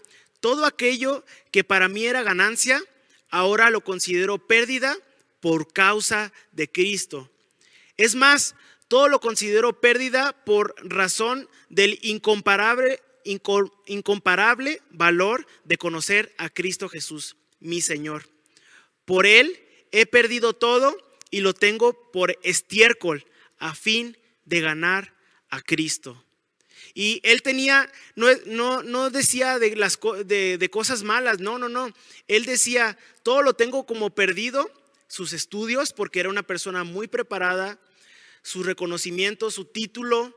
todo 0.48 0.66
aquello 0.66 1.26
que 1.52 1.66
para 1.66 1.90
mí 1.90 2.06
era 2.06 2.24
ganancia, 2.24 2.82
ahora 3.30 3.70
lo 3.70 3.82
considero 3.82 4.38
pérdida 4.38 4.98
por 5.42 5.74
causa 5.74 6.32
de 6.54 6.72
Cristo. 6.72 7.30
Es 7.98 8.16
más, 8.16 8.56
todo 8.88 9.10
lo 9.10 9.20
considero 9.20 9.82
pérdida 9.82 10.32
por 10.46 10.74
razón 10.78 11.50
del 11.68 12.00
incomparable, 12.02 13.02
incomparable 13.88 14.82
valor 14.90 15.46
de 15.66 15.76
conocer 15.76 16.34
a 16.38 16.50
Cristo 16.50 16.88
Jesús, 16.88 17.36
mi 17.60 17.82
Señor. 17.82 18.30
Por 19.04 19.26
Él 19.26 19.60
he 19.92 20.06
perdido 20.06 20.54
todo 20.54 20.96
y 21.30 21.42
lo 21.42 21.56
tengo 21.56 22.10
por 22.14 22.40
estiércol 22.42 23.26
a 23.60 23.76
fin 23.76 24.18
de 24.46 24.62
ganar 24.62 25.14
a 25.50 25.60
Cristo. 25.60 26.24
Y 27.00 27.22
él 27.22 27.44
tenía, 27.44 27.92
no, 28.16 28.26
no, 28.48 28.82
no 28.82 29.12
decía 29.12 29.60
de, 29.60 29.76
las, 29.76 30.00
de, 30.26 30.58
de 30.58 30.70
cosas 30.72 31.04
malas, 31.04 31.40
no, 31.40 31.60
no, 31.60 31.70
no. 31.70 31.94
Él 32.28 32.46
decía, 32.46 32.98
todo 33.22 33.44
lo 33.44 33.54
tengo 33.54 33.86
como 33.86 34.10
perdido, 34.10 34.72
sus 35.08 35.32
estudios, 35.32 35.94
porque 35.94 36.20
era 36.20 36.30
una 36.30 36.42
persona 36.42 36.84
muy 36.84 37.08
preparada, 37.08 37.80
su 38.42 38.64
reconocimiento, 38.64 39.52
su 39.52 39.66
título. 39.66 40.36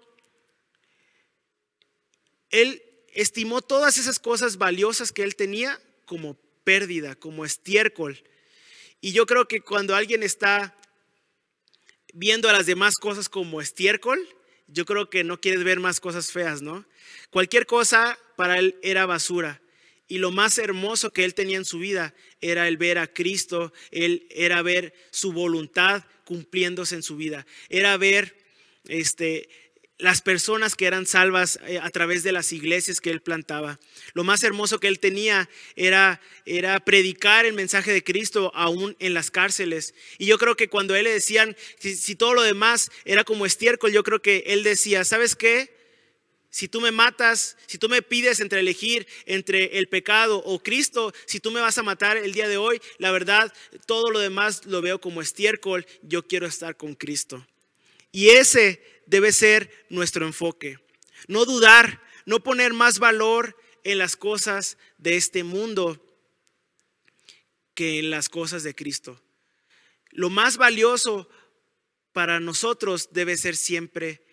Él 2.50 2.82
estimó 3.14 3.62
todas 3.62 3.96
esas 3.96 4.18
cosas 4.18 4.58
valiosas 4.58 5.12
que 5.12 5.22
él 5.22 5.36
tenía 5.36 5.80
como 6.04 6.34
pérdida, 6.62 7.14
como 7.14 7.46
estiércol. 7.46 8.22
Y 9.00 9.12
yo 9.12 9.24
creo 9.24 9.48
que 9.48 9.62
cuando 9.62 9.96
alguien 9.96 10.22
está 10.22 10.76
viendo 12.12 12.50
a 12.50 12.52
las 12.52 12.66
demás 12.66 12.96
cosas 12.96 13.30
como 13.30 13.62
estiércol, 13.62 14.28
yo 14.72 14.84
creo 14.84 15.10
que 15.10 15.24
no 15.24 15.40
quieres 15.40 15.64
ver 15.64 15.80
más 15.80 16.00
cosas 16.00 16.30
feas, 16.30 16.62
¿no? 16.62 16.84
Cualquier 17.30 17.66
cosa 17.66 18.18
para 18.36 18.58
él 18.58 18.76
era 18.82 19.06
basura. 19.06 19.60
Y 20.08 20.18
lo 20.18 20.32
más 20.32 20.58
hermoso 20.58 21.12
que 21.12 21.24
él 21.24 21.34
tenía 21.34 21.56
en 21.56 21.64
su 21.64 21.78
vida 21.78 22.14
era 22.40 22.66
el 22.66 22.76
ver 22.76 22.98
a 22.98 23.06
Cristo, 23.06 23.72
él 23.90 24.26
era 24.30 24.60
ver 24.62 24.92
su 25.10 25.32
voluntad 25.32 26.04
cumpliéndose 26.24 26.96
en 26.96 27.02
su 27.02 27.16
vida, 27.16 27.46
era 27.68 27.96
ver 27.96 28.36
este 28.88 29.48
las 30.00 30.22
personas 30.22 30.76
que 30.76 30.86
eran 30.86 31.06
salvas 31.06 31.58
eh, 31.66 31.78
a 31.78 31.90
través 31.90 32.22
de 32.22 32.32
las 32.32 32.52
iglesias 32.52 33.00
que 33.00 33.10
él 33.10 33.20
plantaba. 33.20 33.78
Lo 34.14 34.24
más 34.24 34.42
hermoso 34.42 34.80
que 34.80 34.88
él 34.88 34.98
tenía 34.98 35.48
era, 35.76 36.20
era 36.46 36.80
predicar 36.80 37.46
el 37.46 37.52
mensaje 37.52 37.92
de 37.92 38.02
Cristo 38.02 38.50
aún 38.54 38.96
en 38.98 39.14
las 39.14 39.30
cárceles. 39.30 39.94
Y 40.18 40.26
yo 40.26 40.38
creo 40.38 40.56
que 40.56 40.68
cuando 40.68 40.94
él 40.94 41.04
le 41.04 41.12
decían, 41.12 41.56
si, 41.78 42.14
todo 42.16 42.34
lo 42.34 42.42
demás 42.42 42.90
era 43.04 43.24
como 43.24 43.46
estiércol, 43.46 43.92
yo 43.92 44.02
creo 44.02 44.22
que 44.22 44.44
él 44.46 44.62
decía, 44.62 45.04
¿sabes 45.04 45.36
qué? 45.36 45.78
Si 46.52 46.66
tú 46.66 46.80
me 46.80 46.90
matas, 46.90 47.56
si 47.66 47.78
tú 47.78 47.88
me 47.88 48.02
pides 48.02 48.40
entre 48.40 48.58
elegir 48.58 49.06
entre 49.24 49.78
el 49.78 49.88
pecado 49.88 50.38
o 50.38 50.60
Cristo, 50.60 51.14
si 51.26 51.38
tú 51.38 51.52
me 51.52 51.60
vas 51.60 51.78
a 51.78 51.84
matar 51.84 52.16
el 52.16 52.32
día 52.32 52.48
de 52.48 52.56
hoy, 52.56 52.80
la 52.98 53.12
verdad, 53.12 53.52
todo 53.86 54.10
lo 54.10 54.18
demás 54.18 54.66
lo 54.66 54.82
veo 54.82 55.00
como 55.00 55.22
estiércol, 55.22 55.86
yo 56.02 56.26
quiero 56.26 56.46
estar 56.46 56.76
con 56.76 56.94
Cristo. 56.94 57.46
Y 58.12 58.30
ese 58.30 58.82
debe 59.10 59.32
ser 59.32 59.86
nuestro 59.90 60.24
enfoque. 60.24 60.78
No 61.26 61.44
dudar, 61.44 62.00
no 62.26 62.42
poner 62.42 62.72
más 62.72 63.00
valor 63.00 63.56
en 63.82 63.98
las 63.98 64.16
cosas 64.16 64.78
de 64.98 65.16
este 65.16 65.42
mundo 65.42 66.00
que 67.74 67.98
en 67.98 68.10
las 68.10 68.28
cosas 68.28 68.62
de 68.62 68.74
Cristo. 68.74 69.20
Lo 70.10 70.30
más 70.30 70.56
valioso 70.56 71.28
para 72.12 72.38
nosotros 72.38 73.08
debe 73.12 73.36
ser 73.36 73.56
siempre 73.56 74.24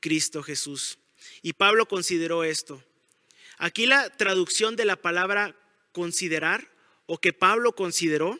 Cristo 0.00 0.42
Jesús. 0.42 0.98
Y 1.40 1.54
Pablo 1.54 1.88
consideró 1.88 2.44
esto. 2.44 2.84
Aquí 3.56 3.86
la 3.86 4.10
traducción 4.10 4.76
de 4.76 4.84
la 4.84 4.96
palabra 4.96 5.56
considerar 5.92 6.70
o 7.06 7.18
que 7.18 7.32
Pablo 7.32 7.74
consideró 7.74 8.38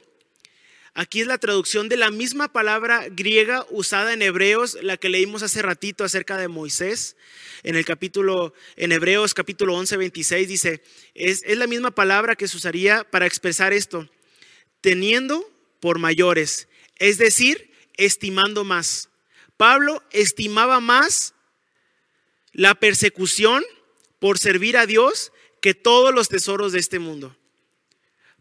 Aquí 0.99 1.21
es 1.21 1.27
la 1.27 1.37
traducción 1.37 1.91
de 1.91 1.99
la 1.99 2.11
misma 2.11 2.51
palabra 2.51 3.09
griega 3.11 3.67
usada 3.69 4.15
en 4.15 4.23
Hebreos, 4.23 4.79
la 4.81 4.97
que 4.97 5.11
leímos 5.11 5.43
hace 5.43 5.61
ratito 5.61 6.05
acerca 6.05 6.39
de 6.39 6.49
Moisés. 6.49 7.17
En 7.65 7.77
el 7.77 7.85
capítulo, 7.85 8.55
en 8.77 8.93
Hebreos 8.93 9.35
capítulo 9.35 9.75
11, 9.75 9.99
26 9.99 10.49
dice, 10.49 10.83
es, 11.13 11.43
es 11.45 11.59
la 11.59 11.67
misma 11.67 11.91
palabra 11.91 12.35
que 12.35 12.49
se 12.49 12.57
usaría 12.57 13.05
para 13.05 13.27
expresar 13.27 13.75
esto, 13.75 14.09
teniendo 14.81 15.47
por 15.81 15.99
mayores, 15.99 16.67
es 16.99 17.19
decir, 17.19 17.71
estimando 17.99 18.65
más. 18.65 19.11
Pablo 19.59 20.03
estimaba 20.13 20.81
más 20.81 21.35
la 22.55 22.75
persecución 22.75 23.63
por 24.19 24.39
servir 24.39 24.79
a 24.79 24.87
Dios 24.87 25.31
que 25.61 25.75
todos 25.75 26.15
los 26.15 26.31
tesoros 26.31 26.73
de 26.73 26.79
este 26.79 27.01
mundo. 27.01 27.37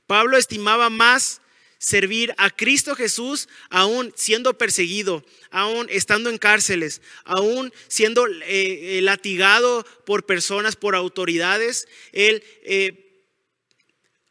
Pablo 0.08 0.38
estimaba 0.38 0.90
más 0.90 1.42
servir 1.86 2.34
a 2.40 2.50
Cristo 2.50 2.96
Jesús 2.96 3.48
aún 3.70 4.12
siendo 4.16 4.58
perseguido, 4.58 5.24
aún 5.52 5.86
estando 5.92 6.32
en 6.32 6.40
cárceles, 6.40 7.00
aún 7.26 7.72
siendo 7.88 8.26
eh, 8.26 8.98
eh, 8.98 9.02
latigado 9.04 9.86
por 10.04 10.26
personas, 10.26 10.76
por 10.76 10.96
autoridades. 10.96 11.88
Él 12.12 12.44
eh, 12.64 13.28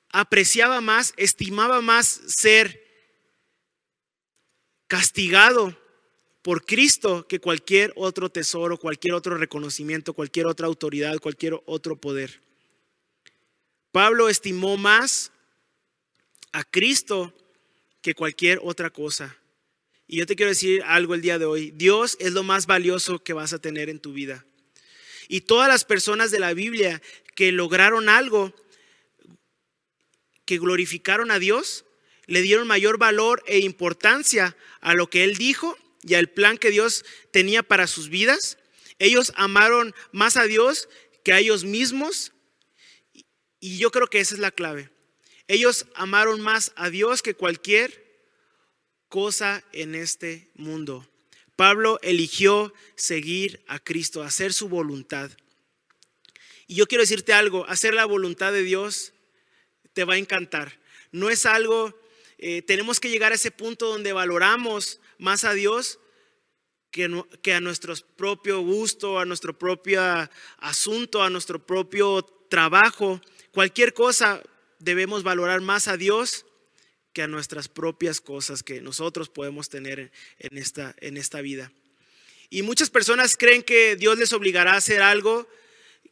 apreciaba 0.08 0.80
más, 0.80 1.14
estimaba 1.16 1.80
más 1.80 2.22
ser 2.26 2.82
castigado 4.88 5.78
por 6.42 6.66
Cristo 6.66 7.28
que 7.28 7.38
cualquier 7.38 7.92
otro 7.94 8.30
tesoro, 8.30 8.78
cualquier 8.78 9.14
otro 9.14 9.36
reconocimiento, 9.36 10.12
cualquier 10.12 10.46
otra 10.46 10.66
autoridad, 10.66 11.20
cualquier 11.20 11.60
otro 11.66 11.94
poder. 11.94 12.40
Pablo 13.92 14.28
estimó 14.28 14.76
más 14.76 15.30
a 16.50 16.64
Cristo 16.64 17.32
que 18.04 18.14
cualquier 18.14 18.60
otra 18.62 18.90
cosa. 18.90 19.34
Y 20.06 20.18
yo 20.18 20.26
te 20.26 20.36
quiero 20.36 20.50
decir 20.50 20.82
algo 20.84 21.14
el 21.14 21.22
día 21.22 21.38
de 21.38 21.46
hoy. 21.46 21.70
Dios 21.70 22.18
es 22.20 22.32
lo 22.32 22.42
más 22.42 22.66
valioso 22.66 23.24
que 23.24 23.32
vas 23.32 23.54
a 23.54 23.58
tener 23.58 23.88
en 23.88 23.98
tu 23.98 24.12
vida. 24.12 24.44
Y 25.26 25.40
todas 25.40 25.70
las 25.70 25.86
personas 25.86 26.30
de 26.30 26.38
la 26.38 26.52
Biblia 26.52 27.00
que 27.34 27.50
lograron 27.50 28.10
algo, 28.10 28.54
que 30.44 30.58
glorificaron 30.58 31.30
a 31.30 31.38
Dios, 31.38 31.86
le 32.26 32.42
dieron 32.42 32.66
mayor 32.66 32.98
valor 32.98 33.42
e 33.46 33.60
importancia 33.60 34.54
a 34.82 34.92
lo 34.92 35.08
que 35.08 35.24
Él 35.24 35.38
dijo 35.38 35.74
y 36.02 36.12
al 36.12 36.28
plan 36.28 36.58
que 36.58 36.70
Dios 36.70 37.06
tenía 37.32 37.62
para 37.62 37.86
sus 37.86 38.10
vidas. 38.10 38.58
Ellos 38.98 39.32
amaron 39.34 39.94
más 40.12 40.36
a 40.36 40.44
Dios 40.44 40.90
que 41.24 41.32
a 41.32 41.38
ellos 41.38 41.64
mismos. 41.64 42.32
Y 43.60 43.78
yo 43.78 43.90
creo 43.90 44.08
que 44.08 44.20
esa 44.20 44.34
es 44.34 44.40
la 44.40 44.50
clave. 44.50 44.90
Ellos 45.46 45.86
amaron 45.94 46.40
más 46.40 46.72
a 46.76 46.90
Dios 46.90 47.22
que 47.22 47.34
cualquier 47.34 48.04
cosa 49.08 49.62
en 49.72 49.94
este 49.94 50.50
mundo. 50.54 51.06
Pablo 51.56 51.98
eligió 52.02 52.72
seguir 52.96 53.62
a 53.68 53.78
Cristo, 53.78 54.22
hacer 54.22 54.52
su 54.52 54.68
voluntad. 54.68 55.30
Y 56.66 56.76
yo 56.76 56.86
quiero 56.86 57.02
decirte 57.02 57.32
algo, 57.32 57.66
hacer 57.68 57.94
la 57.94 58.06
voluntad 58.06 58.52
de 58.52 58.62
Dios 58.62 59.12
te 59.92 60.04
va 60.04 60.14
a 60.14 60.18
encantar. 60.18 60.80
No 61.12 61.30
es 61.30 61.46
algo, 61.46 61.94
eh, 62.38 62.62
tenemos 62.62 62.98
que 62.98 63.10
llegar 63.10 63.32
a 63.32 63.36
ese 63.36 63.50
punto 63.50 63.86
donde 63.86 64.12
valoramos 64.12 65.00
más 65.18 65.44
a 65.44 65.52
Dios 65.52 66.00
que, 66.90 67.22
que 67.42 67.52
a 67.52 67.60
nuestro 67.60 67.94
propio 68.16 68.60
gusto, 68.60 69.20
a 69.20 69.24
nuestro 69.24 69.56
propio 69.56 70.00
asunto, 70.58 71.22
a 71.22 71.30
nuestro 71.30 71.64
propio 71.64 72.22
trabajo. 72.48 73.20
Cualquier 73.52 73.94
cosa 73.94 74.42
debemos 74.84 75.22
valorar 75.22 75.62
más 75.62 75.88
a 75.88 75.96
Dios 75.96 76.44
que 77.12 77.22
a 77.22 77.28
nuestras 77.28 77.68
propias 77.68 78.20
cosas 78.20 78.62
que 78.62 78.80
nosotros 78.80 79.30
podemos 79.30 79.68
tener 79.68 80.12
en 80.38 80.58
esta, 80.58 80.94
en 81.00 81.16
esta 81.16 81.40
vida. 81.40 81.72
Y 82.50 82.62
muchas 82.62 82.90
personas 82.90 83.36
creen 83.36 83.62
que 83.62 83.96
Dios 83.96 84.18
les 84.18 84.32
obligará 84.32 84.72
a 84.72 84.76
hacer 84.76 85.00
algo 85.00 85.48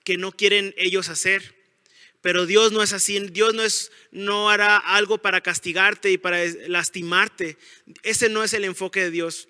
que 0.05 0.17
no 0.17 0.33
quieren 0.33 0.75
ellos 0.77 1.09
hacer. 1.09 1.61
Pero 2.23 2.47
Dios 2.47 2.73
no 2.73 2.83
es 2.83 2.93
así, 2.93 3.19
Dios 3.31 3.53
no, 3.53 3.65
es, 3.65 3.91
no 4.13 4.49
hará 4.49 4.77
algo 4.77 5.19
para 5.19 5.41
castigarte 5.41 6.11
y 6.13 6.19
para 6.19 6.45
lastimarte. 6.69 7.59
Ese 8.05 8.29
no 8.29 8.45
es 8.45 8.55
el 8.55 8.65
enfoque 8.65 9.01
de 9.01 9.11
Dios. 9.11 9.49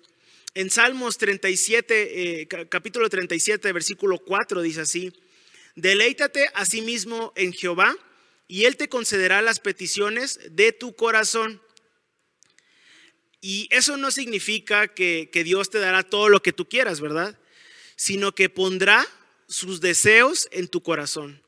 En 0.55 0.69
Salmos 0.69 1.17
37, 1.19 2.41
eh, 2.41 2.47
capítulo 2.69 3.09
37, 3.09 3.71
versículo 3.71 4.17
4 4.17 4.61
dice 4.61 4.81
así, 4.81 5.13
deleítate 5.75 6.49
a 6.53 6.65
sí 6.65 6.81
mismo 6.81 7.31
en 7.35 7.53
Jehová 7.53 7.95
y 8.47 8.65
Él 8.65 8.77
te 8.77 8.89
concederá 8.89 9.41
las 9.41 9.59
peticiones 9.59 10.39
de 10.51 10.71
tu 10.71 10.95
corazón. 10.95 11.61
Y 13.41 13.67
eso 13.71 13.97
no 13.97 14.09
significa 14.09 14.87
que, 14.87 15.29
Dios 15.43 15.69
te 15.69 15.79
dará 15.79 16.03
todo 16.03 16.29
lo 16.29 16.41
que 16.41 16.53
tú 16.53 16.69
quieras, 16.69 17.01
¿verdad? 17.01 17.37
Sino 17.97 18.33
que 18.33 18.49
pondrá 18.49 19.05
sus 19.49 19.81
deseos 19.81 20.47
en 20.51 20.69
tu 20.69 20.81
corazón. 20.81 21.42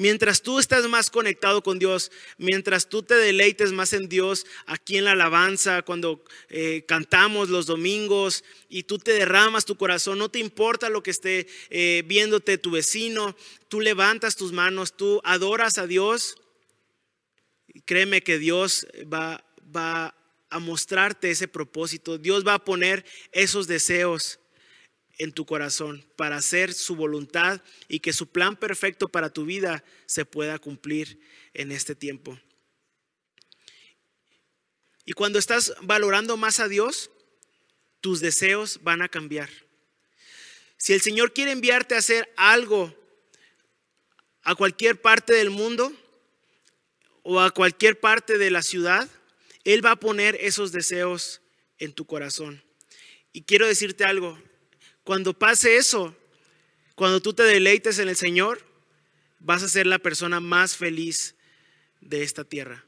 Mientras 0.00 0.40
tú 0.40 0.58
estás 0.58 0.88
más 0.88 1.10
conectado 1.10 1.62
con 1.62 1.78
Dios, 1.78 2.10
mientras 2.38 2.88
tú 2.88 3.02
te 3.02 3.16
deleites 3.16 3.70
más 3.72 3.92
en 3.92 4.08
Dios, 4.08 4.46
aquí 4.64 4.96
en 4.96 5.04
la 5.04 5.12
alabanza, 5.12 5.82
cuando 5.82 6.24
eh, 6.48 6.86
cantamos 6.88 7.50
los 7.50 7.66
domingos 7.66 8.42
y 8.70 8.84
tú 8.84 8.96
te 8.96 9.12
derramas 9.12 9.66
tu 9.66 9.76
corazón, 9.76 10.16
no 10.16 10.30
te 10.30 10.38
importa 10.38 10.88
lo 10.88 11.02
que 11.02 11.10
esté 11.10 11.46
eh, 11.68 12.02
viéndote 12.06 12.56
tu 12.56 12.70
vecino, 12.70 13.36
tú 13.68 13.82
levantas 13.82 14.36
tus 14.36 14.52
manos, 14.52 14.96
tú 14.96 15.20
adoras 15.22 15.76
a 15.76 15.86
Dios, 15.86 16.38
créeme 17.84 18.22
que 18.22 18.38
Dios 18.38 18.86
va, 19.12 19.44
va 19.76 20.14
a 20.48 20.58
mostrarte 20.60 21.30
ese 21.30 21.46
propósito, 21.46 22.16
Dios 22.16 22.46
va 22.46 22.54
a 22.54 22.64
poner 22.64 23.04
esos 23.32 23.66
deseos 23.66 24.39
en 25.20 25.32
tu 25.32 25.44
corazón 25.44 26.02
para 26.16 26.36
hacer 26.36 26.72
su 26.72 26.96
voluntad 26.96 27.60
y 27.88 28.00
que 28.00 28.14
su 28.14 28.28
plan 28.30 28.56
perfecto 28.56 29.06
para 29.10 29.30
tu 29.30 29.44
vida 29.44 29.84
se 30.06 30.24
pueda 30.24 30.58
cumplir 30.58 31.20
en 31.52 31.72
este 31.72 31.94
tiempo. 31.94 32.40
Y 35.04 35.12
cuando 35.12 35.38
estás 35.38 35.74
valorando 35.82 36.38
más 36.38 36.58
a 36.58 36.68
Dios, 36.68 37.10
tus 38.00 38.20
deseos 38.20 38.80
van 38.82 39.02
a 39.02 39.10
cambiar. 39.10 39.50
Si 40.78 40.94
el 40.94 41.02
Señor 41.02 41.34
quiere 41.34 41.50
enviarte 41.50 41.94
a 41.94 41.98
hacer 41.98 42.32
algo 42.38 42.96
a 44.42 44.54
cualquier 44.54 45.02
parte 45.02 45.34
del 45.34 45.50
mundo 45.50 45.92
o 47.22 47.40
a 47.40 47.50
cualquier 47.50 48.00
parte 48.00 48.38
de 48.38 48.50
la 48.50 48.62
ciudad, 48.62 49.06
Él 49.64 49.84
va 49.84 49.90
a 49.90 50.00
poner 50.00 50.38
esos 50.40 50.72
deseos 50.72 51.42
en 51.78 51.92
tu 51.92 52.06
corazón. 52.06 52.64
Y 53.34 53.42
quiero 53.42 53.66
decirte 53.66 54.04
algo, 54.04 54.42
cuando 55.04 55.32
pase 55.32 55.76
eso, 55.76 56.14
cuando 56.94 57.20
tú 57.20 57.32
te 57.32 57.42
deleites 57.42 57.98
en 57.98 58.08
el 58.08 58.16
Señor, 58.16 58.64
vas 59.38 59.62
a 59.62 59.68
ser 59.68 59.86
la 59.86 59.98
persona 59.98 60.40
más 60.40 60.76
feliz 60.76 61.34
de 62.00 62.22
esta 62.22 62.44
tierra. 62.44 62.84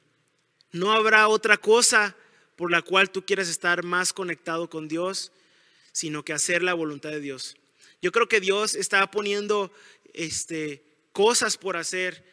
No 0.70 0.92
habrá 0.92 1.28
otra 1.28 1.56
cosa 1.56 2.16
por 2.56 2.70
la 2.70 2.82
cual 2.82 3.10
tú 3.10 3.24
quieras 3.24 3.48
estar 3.48 3.82
más 3.82 4.12
conectado 4.12 4.68
con 4.68 4.88
Dios, 4.88 5.32
sino 5.92 6.24
que 6.24 6.32
hacer 6.32 6.62
la 6.62 6.74
voluntad 6.74 7.10
de 7.10 7.20
Dios. 7.20 7.56
Yo 8.00 8.12
creo 8.12 8.28
que 8.28 8.40
Dios 8.40 8.74
está 8.74 9.10
poniendo 9.10 9.72
este, 10.12 10.84
cosas 11.12 11.56
por 11.56 11.76
hacer. 11.76 12.24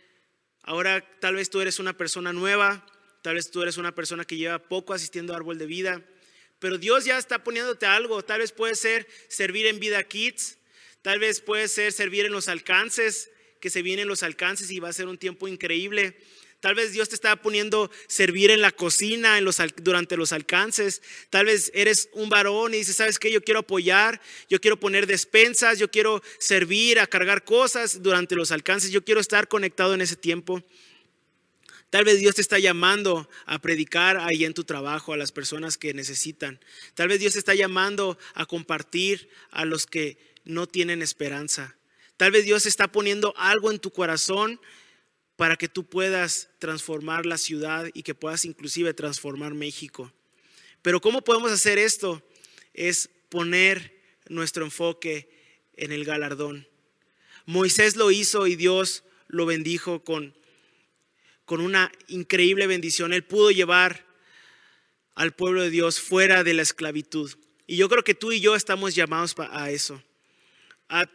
Ahora 0.63 1.05
tal 1.19 1.35
vez 1.35 1.49
tú 1.49 1.61
eres 1.61 1.79
una 1.79 1.95
persona 1.95 2.33
nueva, 2.33 2.85
tal 3.21 3.35
vez 3.35 3.51
tú 3.51 3.61
eres 3.61 3.77
una 3.77 3.93
persona 3.93 4.25
que 4.25 4.37
lleva 4.37 4.59
poco 4.59 4.93
asistiendo 4.93 5.33
a 5.33 5.37
árbol 5.37 5.57
de 5.57 5.65
vida 5.65 6.03
pero 6.59 6.77
Dios 6.77 7.05
ya 7.05 7.17
está 7.17 7.43
poniéndote 7.43 7.85
algo. 7.85 8.23
Tal 8.23 8.39
vez 8.39 8.51
puede 8.51 8.75
ser 8.75 9.07
servir 9.27 9.65
en 9.65 9.79
Vida 9.79 10.03
Kids, 10.03 10.57
tal 11.01 11.19
vez 11.19 11.41
puede 11.41 11.67
ser 11.67 11.91
servir 11.91 12.25
en 12.25 12.31
los 12.31 12.47
alcances, 12.47 13.29
que 13.59 13.69
se 13.69 13.81
vienen 13.81 14.07
los 14.07 14.23
alcances 14.23 14.71
y 14.71 14.79
va 14.79 14.89
a 14.89 14.93
ser 14.93 15.07
un 15.07 15.17
tiempo 15.17 15.47
increíble. 15.47 16.15
Tal 16.59 16.75
vez 16.75 16.91
Dios 16.91 17.07
te 17.07 17.15
está 17.15 17.37
poniendo 17.37 17.89
servir 18.07 18.51
en 18.51 18.61
la 18.61 18.71
cocina 18.71 19.39
durante 19.77 20.17
los 20.17 20.33
alcances. 20.33 21.01
Tal 21.29 21.45
vez 21.45 21.71
eres 21.73 22.09
un 22.11 22.29
varón 22.29 22.73
y 22.73 22.79
dices, 22.79 22.97
¿sabes 22.97 23.17
qué? 23.17 23.31
Yo 23.31 23.41
quiero 23.41 23.61
apoyar, 23.61 24.19
yo 24.49 24.59
quiero 24.59 24.77
poner 24.77 25.07
despensas, 25.07 25.79
yo 25.79 25.89
quiero 25.89 26.21
servir, 26.37 26.99
a 26.99 27.07
cargar 27.07 27.45
cosas 27.45 28.03
durante 28.03 28.35
los 28.35 28.51
alcances, 28.51 28.91
yo 28.91 29.05
quiero 29.05 29.21
estar 29.21 29.47
conectado 29.47 29.93
en 29.93 30.01
ese 30.01 30.17
tiempo. 30.17 30.61
Tal 31.89 32.05
vez 32.05 32.19
Dios 32.19 32.35
te 32.35 32.41
está 32.41 32.59
llamando 32.59 33.27
a 33.45 33.59
predicar 33.59 34.17
ahí 34.17 34.45
en 34.45 34.53
tu 34.53 34.63
trabajo 34.63 35.13
a 35.13 35.17
las 35.17 35.31
personas 35.31 35.77
que 35.77 35.93
necesitan. 35.93 36.59
Tal 36.93 37.07
vez 37.07 37.19
Dios 37.19 37.33
te 37.33 37.39
está 37.39 37.55
llamando 37.55 38.17
a 38.35 38.45
compartir 38.45 39.29
a 39.49 39.65
los 39.65 39.87
que 39.87 40.17
no 40.45 40.67
tienen 40.67 41.01
esperanza. 41.01 41.75
Tal 42.17 42.31
vez 42.31 42.45
Dios 42.45 42.65
está 42.65 42.91
poniendo 42.91 43.33
algo 43.37 43.71
en 43.71 43.79
tu 43.79 43.91
corazón 43.91 44.59
para 45.35 45.55
que 45.55 45.69
tú 45.69 45.85
puedas 45.85 46.49
transformar 46.59 47.25
la 47.25 47.37
ciudad 47.37 47.89
y 47.93 48.03
que 48.03 48.13
puedas 48.13 48.45
inclusive 48.45 48.93
transformar 48.93 49.53
México. 49.53 50.11
Pero 50.81 51.01
¿cómo 51.01 51.23
podemos 51.23 51.51
hacer 51.51 51.79
esto? 51.79 52.21
Es 52.73 53.09
poner 53.29 53.97
nuestro 54.27 54.65
enfoque 54.65 55.29
en 55.75 55.91
el 55.91 56.05
galardón. 56.05 56.67
Moisés 57.45 57.95
lo 57.95 58.11
hizo 58.11 58.47
y 58.47 58.55
Dios 58.55 59.03
lo 59.27 59.45
bendijo 59.45 60.03
con 60.03 60.35
con 61.49 61.61
una 61.61 61.91
increíble 62.09 62.67
bendición. 62.67 63.11
Él 63.11 63.23
pudo 63.23 63.49
llevar 63.49 64.05
al 65.15 65.33
pueblo 65.33 65.63
de 65.63 65.71
Dios 65.71 65.99
fuera 65.99 66.43
de 66.43 66.53
la 66.53 66.61
esclavitud. 66.61 67.33
Y 67.65 67.75
yo 67.75 67.89
creo 67.89 68.03
que 68.03 68.13
tú 68.13 68.31
y 68.31 68.39
yo 68.39 68.53
estamos 68.53 68.93
llamados 68.93 69.33
a 69.39 69.71
eso, 69.71 69.99
a, 70.89 71.09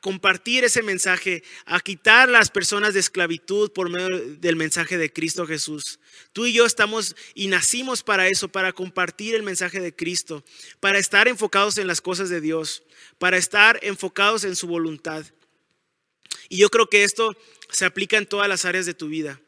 compartir 0.00 0.62
ese 0.62 0.80
mensaje, 0.82 1.42
a 1.64 1.80
quitar 1.80 2.28
las 2.28 2.50
personas 2.50 2.94
de 2.94 3.00
esclavitud 3.00 3.72
por 3.72 3.90
medio 3.90 4.36
del 4.36 4.54
mensaje 4.54 4.96
de 4.96 5.12
Cristo 5.12 5.44
Jesús. 5.44 5.98
Tú 6.32 6.46
y 6.46 6.52
yo 6.52 6.64
estamos 6.64 7.16
y 7.34 7.48
nacimos 7.48 8.04
para 8.04 8.28
eso, 8.28 8.46
para 8.48 8.72
compartir 8.72 9.34
el 9.34 9.42
mensaje 9.42 9.80
de 9.80 9.92
Cristo, 9.92 10.44
para 10.78 11.00
estar 11.00 11.26
enfocados 11.26 11.78
en 11.78 11.88
las 11.88 12.00
cosas 12.00 12.28
de 12.28 12.40
Dios, 12.40 12.84
para 13.18 13.36
estar 13.36 13.80
enfocados 13.82 14.44
en 14.44 14.54
su 14.54 14.68
voluntad. 14.68 15.26
Y 16.48 16.58
yo 16.58 16.68
creo 16.68 16.88
que 16.88 17.02
esto 17.02 17.36
se 17.72 17.86
aplica 17.86 18.18
en 18.18 18.26
todas 18.26 18.48
las 18.48 18.64
áreas 18.64 18.86
de 18.86 18.94
tu 18.94 19.08
vida 19.08 19.40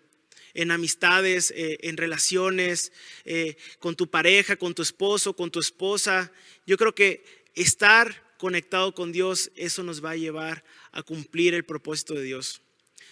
en 0.54 0.70
amistades, 0.70 1.52
eh, 1.56 1.78
en 1.82 1.96
relaciones, 1.96 2.92
eh, 3.24 3.56
con 3.78 3.96
tu 3.96 4.08
pareja, 4.08 4.56
con 4.56 4.74
tu 4.74 4.82
esposo, 4.82 5.34
con 5.34 5.50
tu 5.50 5.60
esposa. 5.60 6.32
Yo 6.66 6.76
creo 6.76 6.94
que 6.94 7.24
estar 7.54 8.30
conectado 8.38 8.94
con 8.94 9.12
Dios, 9.12 9.50
eso 9.54 9.82
nos 9.82 10.04
va 10.04 10.12
a 10.12 10.16
llevar 10.16 10.64
a 10.92 11.02
cumplir 11.02 11.54
el 11.54 11.64
propósito 11.64 12.14
de 12.14 12.22
Dios. 12.22 12.62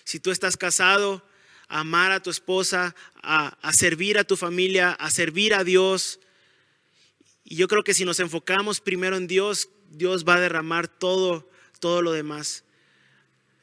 Si 0.05 0.21
tú 0.21 0.31
estás 0.31 0.57
casado, 0.57 1.23
a 1.69 1.81
amar 1.81 2.13
a 2.13 2.23
tu 2.23 2.31
esposa, 2.31 2.95
a, 3.23 3.49
a 3.61 3.73
servir 3.73 4.19
a 4.19 4.25
tu 4.25 4.37
familia, 4.37 4.93
a 4.93 5.11
servir 5.11 5.53
a 5.53 5.65
Dios. 5.65 6.19
Y 7.45 7.57
yo 7.57 7.69
creo 7.69 7.85
que 7.85 7.95
si 7.95 8.07
nos 8.07 8.21
enfocamos 8.21 8.81
primero 8.81 9.17
en 9.17 9.27
Dios, 9.27 9.69
Dios 9.91 10.25
va 10.27 10.37
a 10.37 10.41
derramar 10.41 10.89
todo, 10.89 11.51
todo 11.79 12.01
lo 12.01 12.13
demás. 12.13 12.65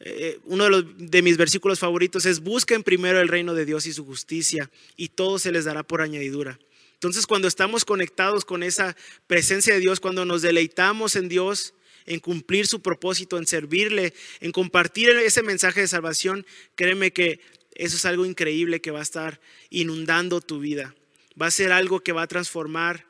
Eh, 0.01 0.39
uno 0.43 0.69
de, 0.81 1.21
mis 1.21 1.38
versículos 1.38 1.79
favoritos 1.79 2.25
es, 2.25 2.41
busquen 2.41 2.84
primero 2.84 3.21
el 3.21 3.29
reino 3.29 3.53
de 3.53 3.65
Dios 3.65 3.86
y 3.86 3.93
su 3.93 4.05
justicia 4.05 4.69
y 4.97 5.10
todo 5.10 5.39
se 5.39 5.51
les 5.51 5.65
dará 5.65 5.84
por 5.84 6.01
añadidura. 6.01 6.60
Entonces 6.93 7.25
cuando 7.27 7.47
estamos 7.47 7.86
conectados 7.86 8.45
con 8.45 8.63
esa 8.63 8.95
presencia 9.27 9.73
de 9.73 9.79
Dios, 9.79 9.99
cuando 9.99 10.25
nos 10.25 10.41
deleitamos 10.41 11.15
en 11.15 11.29
Dios, 11.29 11.73
en 12.05 12.19
cumplir 12.19 12.67
su 12.67 12.81
propósito, 12.81 13.38
en 13.38 13.47
servirle, 13.47 14.13
en 14.41 14.51
compartir 14.51 15.10
ese 15.10 15.43
mensaje 15.43 15.81
de 15.81 15.88
salvación, 15.88 16.45
créeme 16.75 17.12
que 17.12 17.39
eso 17.73 17.95
es 17.95 18.05
algo 18.05 18.25
increíble 18.25 18.81
que 18.81 18.91
va 18.91 18.99
a 18.99 19.03
estar 19.03 19.39
inundando 19.69 20.41
tu 20.41 20.60
vida. 20.60 20.95
Va 21.41 21.47
a 21.47 21.51
ser 21.51 21.71
algo 21.71 22.01
que 22.01 22.13
va 22.13 22.23
a 22.23 22.27
transformar 22.27 23.05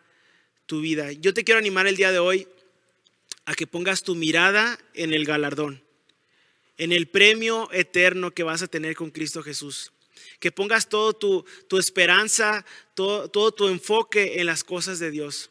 tu 0.66 0.82
vida. 0.82 1.12
Yo 1.12 1.34
te 1.34 1.44
quiero 1.44 1.60
animar 1.60 1.88
el 1.88 1.98
día 1.98 2.12
de 2.12 2.20
hoy 2.20 2.48
a 3.46 3.54
que 3.54 3.68
pongas 3.68 4.02
tu 4.02 4.16
mirada 4.16 4.80
en 4.94 5.14
el 5.14 5.26
galardón 5.26 5.85
en 6.78 6.92
el 6.92 7.08
premio 7.08 7.70
eterno 7.72 8.32
que 8.32 8.44
vas 8.44 8.62
a 8.62 8.68
tener 8.68 8.96
con 8.96 9.12
Cristo 9.12 9.44
Jesús. 9.44 9.92
Que 10.40 10.52
pongas 10.52 10.90
todo 10.90 11.14
tu, 11.14 11.46
tu 11.68 11.78
esperanza, 11.78 12.66
todo, 12.94 13.30
todo, 13.30 13.52
tu 13.52 13.68
enfoque 13.68 14.40
en 14.40 14.46
las 14.46 14.64
cosas 14.64 15.00
de 15.00 15.12
Dios, 15.12 15.50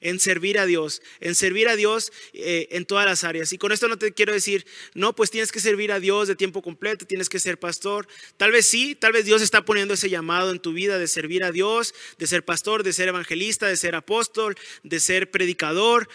en 0.00 0.18
servir 0.18 0.58
a 0.58 0.66
Dios, 0.66 1.02
en 1.20 1.34
servir 1.34 1.68
a 1.68 1.76
Dios 1.76 2.12
eh, 2.32 2.68
en 2.72 2.84
todas 2.84 3.06
las 3.06 3.22
áreas. 3.22 3.52
Y 3.52 3.58
con 3.58 3.70
esto 3.70 3.86
no 3.86 3.96
te 3.96 4.12
quiero 4.12 4.32
decir, 4.32 4.66
no, 4.94 5.14
pues 5.14 5.30
tienes 5.30 5.52
que 5.52 5.60
servir 5.60 5.92
a 5.92 6.00
Dios 6.00 6.26
de 6.26 6.34
tiempo 6.34 6.62
completo, 6.62 7.06
tienes 7.06 7.28
que 7.28 7.38
ser 7.38 7.58
pastor. 7.58 8.08
Tal 8.36 8.50
vez 8.50 8.66
sí, 8.66 8.94
tal 8.94 9.12
vez 9.12 9.24
Dios 9.24 9.40
está 9.40 9.64
poniendo 9.64 9.94
ese 9.94 10.10
llamado 10.10 10.50
en 10.50 10.58
tu 10.58 10.72
vida 10.72 10.98
de 10.98 11.06
servir 11.06 11.44
a 11.44 11.52
Dios, 11.52 11.94
de 12.18 12.26
ser 12.26 12.44
pastor, 12.44 12.82
de 12.82 12.92
ser 12.92 13.08
evangelista, 13.08 13.68
de 13.68 13.76
ser 13.76 13.94
apóstol, 13.94 14.56
de 14.82 15.00
ser 15.00 15.30
predicador. 15.30 16.08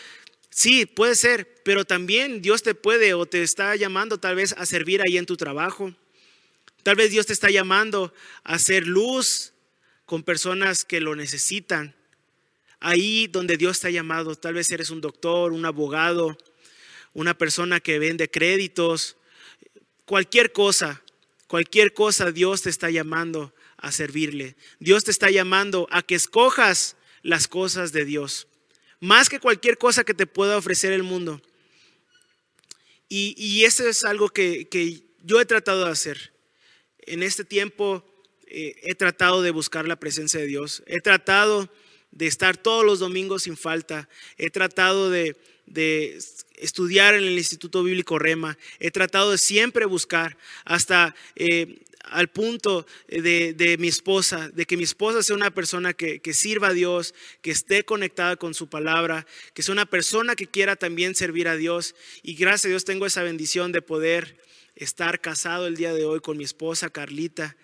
Sí, 0.50 0.86
puede 0.86 1.16
ser, 1.16 1.62
pero 1.64 1.86
también 1.86 2.42
Dios 2.42 2.64
te 2.64 2.76
puede 2.76 3.14
o 3.14 3.26
te 3.26 3.44
está 3.44 3.76
llamando 3.76 4.20
tal 4.20 4.36
vez 4.36 4.54
a 4.58 4.66
servir 4.66 5.02
ahí 5.02 5.18
en 5.18 5.26
tu 5.26 5.38
trabajo. 5.38 5.94
Tal 6.84 6.96
vez 6.96 7.12
Dios 7.12 7.26
te 7.26 7.34
está 7.34 7.50
llamando 7.50 8.14
a 8.44 8.56
hacer 8.56 8.88
luz 8.88 9.54
con 10.06 10.24
personas 10.24 10.86
que 10.86 11.02
lo 11.02 11.16
necesitan. 11.16 11.96
Ahí 12.80 13.28
donde 13.28 13.58
Dios 13.58 13.80
te 13.80 13.88
ha 13.88 13.92
llamado, 13.92 14.36
tal 14.36 14.56
vez 14.56 14.72
eres 14.72 14.90
un 14.90 15.02
doctor, 15.02 15.52
un 15.52 15.66
abogado, 15.66 16.38
una 17.14 17.38
persona 17.38 17.80
que 17.80 18.00
vende 18.00 18.32
créditos, 18.32 19.18
cualquier 20.06 20.52
cosa, 20.52 21.04
cualquier 21.48 21.94
cosa 21.94 22.32
Dios 22.32 22.64
te 22.64 22.70
está 22.70 22.90
llamando 22.90 23.54
a 23.78 23.92
servirle. 23.92 24.56
Dios 24.80 25.04
te 25.04 25.12
está 25.12 25.30
llamando 25.30 25.88
a 25.92 26.02
que 26.02 26.16
escojas 26.16 26.96
las 27.22 27.48
cosas 27.48 27.92
de 27.92 28.06
Dios, 28.06 28.48
más 29.00 29.30
que 29.30 29.40
cualquier 29.40 29.78
cosa 29.78 30.04
que 30.04 30.14
te 30.14 30.28
pueda 30.28 30.58
ofrecer 30.58 30.92
el 30.92 31.04
mundo. 31.04 31.42
Y, 33.12 33.64
eso 33.64 33.88
es 33.88 34.04
algo 34.04 34.30
que, 34.30 34.68
yo 35.24 35.42
he 35.42 35.46
tratado 35.46 35.86
de 35.86 35.92
hacer. 35.92 36.32
En 37.00 37.24
este 37.24 37.44
tiempo 37.44 38.06
eh, 38.46 38.76
he 38.84 38.94
tratado 38.94 39.42
de 39.42 39.50
buscar 39.50 39.88
la 39.88 40.00
presencia 40.00 40.40
de 40.40 40.46
Dios. 40.46 40.84
He 40.86 41.02
tratado 41.02 41.72
de 42.12 42.28
estar 42.28 42.56
todos 42.56 42.86
los 42.86 43.00
domingos 43.00 43.44
sin 43.44 43.58
falta. 43.58 44.08
He 44.38 44.52
tratado 44.52 45.10
de, 45.10 45.36
estudiar 46.56 47.16
en 47.16 47.24
el 47.24 47.38
Instituto 47.38 47.84
Bíblico 47.84 48.20
Rema. 48.20 48.58
He 48.80 48.92
tratado 48.92 49.32
de 49.32 49.38
siempre 49.40 49.86
buscar 49.86 50.38
hasta 50.66 51.16
eh, 51.36 51.82
al 52.04 52.30
punto 52.30 52.86
de, 53.08 53.76
mi 53.80 53.88
esposa, 53.88 54.50
de 54.50 54.66
que 54.66 54.78
mi 54.78 54.84
esposa 54.84 55.22
sea 55.22 55.36
una 55.36 55.52
persona 55.52 55.94
que, 55.94 56.20
que, 56.22 56.34
sirva 56.34 56.70
a 56.70 56.74
Dios, 56.74 57.14
que 57.42 57.52
esté 57.52 57.84
conectada 57.84 58.36
con 58.36 58.54
su 58.54 58.68
palabra, 58.68 59.26
que 59.54 59.62
sea 59.62 59.74
una 59.74 59.86
persona 59.86 60.36
que 60.36 60.48
quiera 60.48 60.76
también 60.76 61.16
servir 61.16 61.48
a 61.48 61.56
Dios. 61.56 61.96
Y 62.24 62.36
gracias 62.36 62.66
a 62.66 62.70
Dios 62.70 62.86
tengo 62.86 63.06
esa 63.06 63.24
bendición 63.24 63.72
de 63.72 63.82
poder 63.82 64.38
estar 64.76 65.20
casado 65.20 65.68
el 65.68 65.76
día 65.76 65.94
de 65.94 66.06
hoy 66.06 66.22
con 66.22 66.38
mi 66.38 66.46
esposa 66.46 66.90
Carlita, 66.90 67.58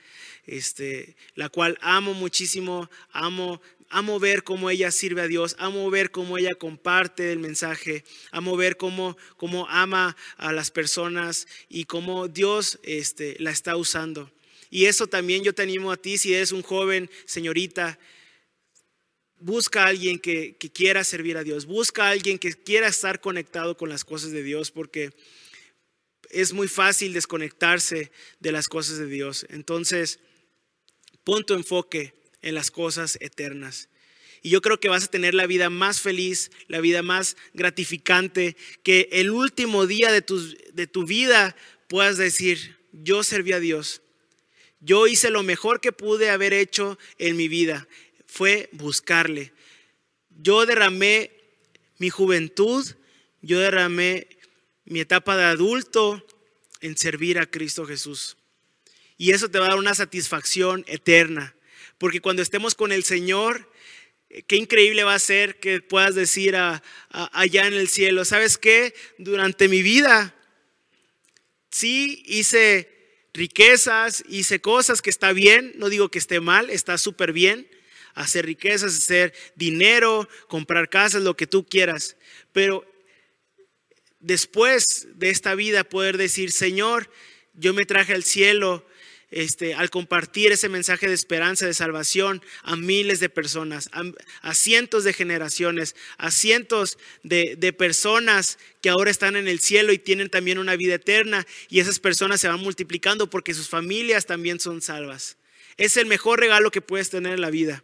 este, 0.46 1.16
la 1.36 1.50
cual 1.50 1.78
amo 1.82 2.14
muchísimo, 2.14 2.90
amo 3.12 3.62
amo 3.90 4.20
ver 4.20 4.44
cómo 4.44 4.70
ella 4.70 4.92
sirve 4.92 5.22
a 5.22 5.28
Dios, 5.28 5.56
amo 5.60 5.90
ver 5.90 6.12
cómo 6.12 6.38
ella 6.38 6.56
comparte 6.56 7.32
el 7.32 7.40
mensaje, 7.40 8.04
amo 8.32 8.58
ver 8.58 8.78
cómo, 8.78 9.18
cómo 9.38 9.68
ama 9.70 10.16
a 10.38 10.52
las 10.52 10.72
personas 10.72 11.48
y 11.70 11.86
cómo 11.86 12.28
Dios 12.28 12.80
este, 12.84 13.36
la 13.40 13.52
está 13.52 13.76
usando. 13.78 14.32
Y 14.70 14.86
eso 14.86 15.08
también 15.08 15.44
yo 15.44 15.54
te 15.54 15.62
animo 15.62 15.92
a 15.92 15.98
ti, 15.98 16.18
si 16.18 16.34
eres 16.34 16.52
un 16.52 16.62
joven, 16.62 17.10
señorita, 17.26 18.00
busca 19.40 19.84
a 19.84 19.88
alguien 19.88 20.20
que, 20.20 20.56
que 20.58 20.72
quiera 20.72 21.04
servir 21.04 21.38
a 21.38 21.44
Dios, 21.44 21.66
busca 21.66 22.08
a 22.08 22.10
alguien 22.10 22.40
que 22.40 22.52
quiera 22.54 22.88
estar 22.88 23.22
conectado 23.22 23.78
con 23.78 23.90
las 23.90 24.04
cosas 24.04 24.32
de 24.32 24.44
Dios, 24.44 24.72
porque 24.72 25.14
es 26.32 26.52
muy 26.52 26.68
fácil 26.68 27.14
desconectarse 27.14 28.12
de 28.40 28.52
las 28.52 28.68
cosas 28.68 28.98
de 28.98 29.06
Dios. 29.06 29.46
Entonces, 29.50 30.20
pon 31.26 31.44
tu 31.44 31.54
enfoque 31.54 32.14
en 32.42 32.56
las 32.56 32.72
cosas 32.72 33.18
eternas. 33.20 33.90
Y 34.42 34.52
yo 34.52 34.62
creo 34.62 34.80
que 34.80 34.90
vas 34.90 35.06
a 35.06 35.12
tener 35.12 35.34
la 35.34 35.48
vida 35.48 35.70
más 35.70 36.00
feliz, 36.00 36.52
la 36.68 36.80
vida 36.80 37.02
más 37.02 37.36
gratificante, 37.54 38.56
que 38.84 39.10
el 39.12 39.32
último 39.32 39.88
día 39.88 40.12
de 40.12 40.22
tu, 40.22 40.40
de 40.72 40.88
tu 40.88 41.06
vida 41.06 41.56
puedas 41.88 42.18
decir, 42.18 42.78
yo 42.92 43.24
serví 43.24 43.54
a 43.54 43.60
Dios. 43.60 44.04
Yo 44.80 45.08
hice 45.08 45.32
lo 45.32 45.42
mejor 45.42 45.82
que 45.82 45.92
pude 45.92 46.30
haber 46.30 46.54
hecho 46.54 47.00
en 47.18 47.36
mi 47.36 47.48
vida, 47.48 47.88
fue 48.28 48.70
buscarle. 48.72 49.52
Yo 50.30 50.66
derramé 50.68 51.32
mi 51.98 52.12
juventud, 52.12 52.86
yo 53.42 53.60
derramé 53.60 54.28
mi 54.84 55.00
etapa 55.00 55.36
de 55.38 55.46
adulto 55.46 56.24
en 56.82 56.98
servir 56.98 57.40
a 57.40 57.48
Cristo 57.48 57.86
Jesús. 57.86 58.38
Y 59.18 59.32
eso 59.32 59.50
te 59.50 59.60
va 59.60 59.68
a 59.68 59.70
dar 59.70 59.78
una 59.78 59.96
satisfacción 59.96 60.84
eterna. 60.88 61.56
Porque 61.98 62.22
cuando 62.22 62.42
estemos 62.42 62.76
con 62.76 62.92
el 62.92 63.04
Señor, 63.04 63.72
eh, 64.30 64.44
qué 64.44 64.58
increíble 64.58 65.04
va 65.04 65.16
a 65.16 65.20
ser 65.20 65.60
que 65.60 65.82
puedas 65.82 66.16
decir 66.16 66.56
allá 66.56 67.68
en 67.68 67.74
el 67.74 67.88
cielo, 67.88 68.26
¿sabes 68.26 68.58
qué? 68.58 68.94
Durante 69.18 69.68
mi 69.68 69.82
vida, 69.82 70.36
sí 71.72 72.24
hice 72.26 72.92
riquezas, 73.34 74.24
hice 74.28 74.60
cosas 74.62 75.02
que 75.02 75.10
está 75.10 75.34
bien, 75.34 75.74
no 75.78 75.90
digo 75.90 76.10
que 76.10 76.20
esté 76.20 76.40
mal, 76.40 76.70
está 76.70 76.98
súper 76.98 77.34
bien. 77.34 77.70
Hacer 78.14 78.46
riquezas, 78.46 78.96
hacer 78.96 79.34
dinero, 79.56 80.30
comprar 80.48 80.90
casas, 80.90 81.22
lo 81.22 81.36
que 81.36 81.48
tú 81.48 81.66
quieras. 81.66 82.16
Pero 82.54 82.86
después 84.20 85.08
de 85.16 85.30
esta 85.30 85.54
vida 85.54 85.84
poder 85.84 86.18
decir, 86.18 86.54
Señor, 86.54 87.12
yo 87.54 87.74
me 87.74 87.86
traje 87.86 88.14
al 88.14 88.24
cielo 88.24 88.86
este, 89.36 89.74
al 89.74 89.90
compartir 89.90 90.54
ese 90.54 90.70
mensaje 90.70 91.10
de 91.10 91.14
esperanza, 91.14 91.66
de 91.66 91.74
salvación 91.74 92.42
a 92.64 92.78
miles 92.78 93.20
de 93.20 93.28
personas, 93.28 93.90
a, 94.42 94.56
cientos 94.56 95.04
de 95.04 95.12
generaciones, 95.12 95.94
a 96.18 96.32
cientos 96.32 96.98
de, 97.22 97.74
personas 97.74 98.58
que 98.82 98.90
ahora 98.90 99.12
están 99.12 99.36
en 99.36 99.50
el 99.50 99.60
cielo 99.60 99.92
y 99.92 100.00
tienen 100.00 100.30
también 100.30 100.58
una 100.58 100.78
vida 100.78 100.96
eterna 100.96 101.46
y 101.70 101.82
esas 101.82 102.00
personas 102.00 102.40
se 102.40 102.48
van 102.48 102.62
multiplicando 102.62 103.30
porque 103.30 103.54
sus 103.54 103.68
familias 103.68 104.26
también 104.26 104.62
son 104.62 104.82
salvas. 104.82 105.36
Es 105.76 105.98
el 105.98 106.06
mejor 106.06 106.40
regalo 106.40 106.72
que 106.72 106.80
puedes 106.80 107.10
tener 107.10 107.34
en 107.34 107.42
la 107.42 107.50
vida 107.50 107.84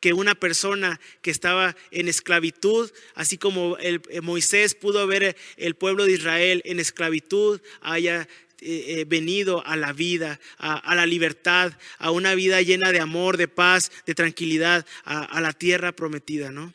que 0.00 0.12
una 0.12 0.34
persona 0.34 0.98
que 1.22 1.30
estaba 1.30 1.76
en 1.92 2.08
esclavitud, 2.08 2.90
así 3.14 3.38
como 3.38 3.76
el, 3.76 4.00
Moisés 4.22 4.74
pudo 4.74 5.06
ver 5.06 5.36
el 5.56 5.74
pueblo 5.76 6.04
de 6.04 6.12
Israel 6.12 6.62
en 6.64 6.80
esclavitud, 6.80 7.60
haya 7.80 8.26
eh, 8.62 9.00
eh, 9.00 9.04
venido 9.06 9.64
a 9.66 9.74
la 9.76 9.92
vida, 9.94 10.38
a, 10.58 10.94
la 10.94 11.06
libertad, 11.06 11.72
a 11.98 12.10
una 12.10 12.34
vida 12.34 12.60
llena 12.60 12.92
de 12.92 13.00
amor, 13.00 13.38
de 13.38 13.48
paz, 13.48 13.90
de 14.04 14.14
tranquilidad, 14.14 14.84
a, 15.04 15.40
la 15.40 15.54
tierra 15.54 15.92
prometida, 15.92 16.52
¿no? 16.52 16.74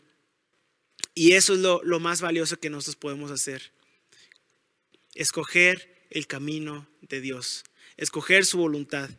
Y 1.13 1.33
eso 1.33 1.53
es 1.53 1.59
lo, 1.59 1.99
más 1.99 2.21
valioso 2.21 2.59
que 2.59 2.71
nosotros 2.71 2.95
podemos 2.95 3.29
hacer. 3.29 3.71
Escoger 5.13 6.07
el 6.09 6.25
camino 6.25 6.87
de 7.01 7.21
Dios, 7.21 7.63
escoger 7.97 8.45
su 8.45 8.57
voluntad, 8.57 9.09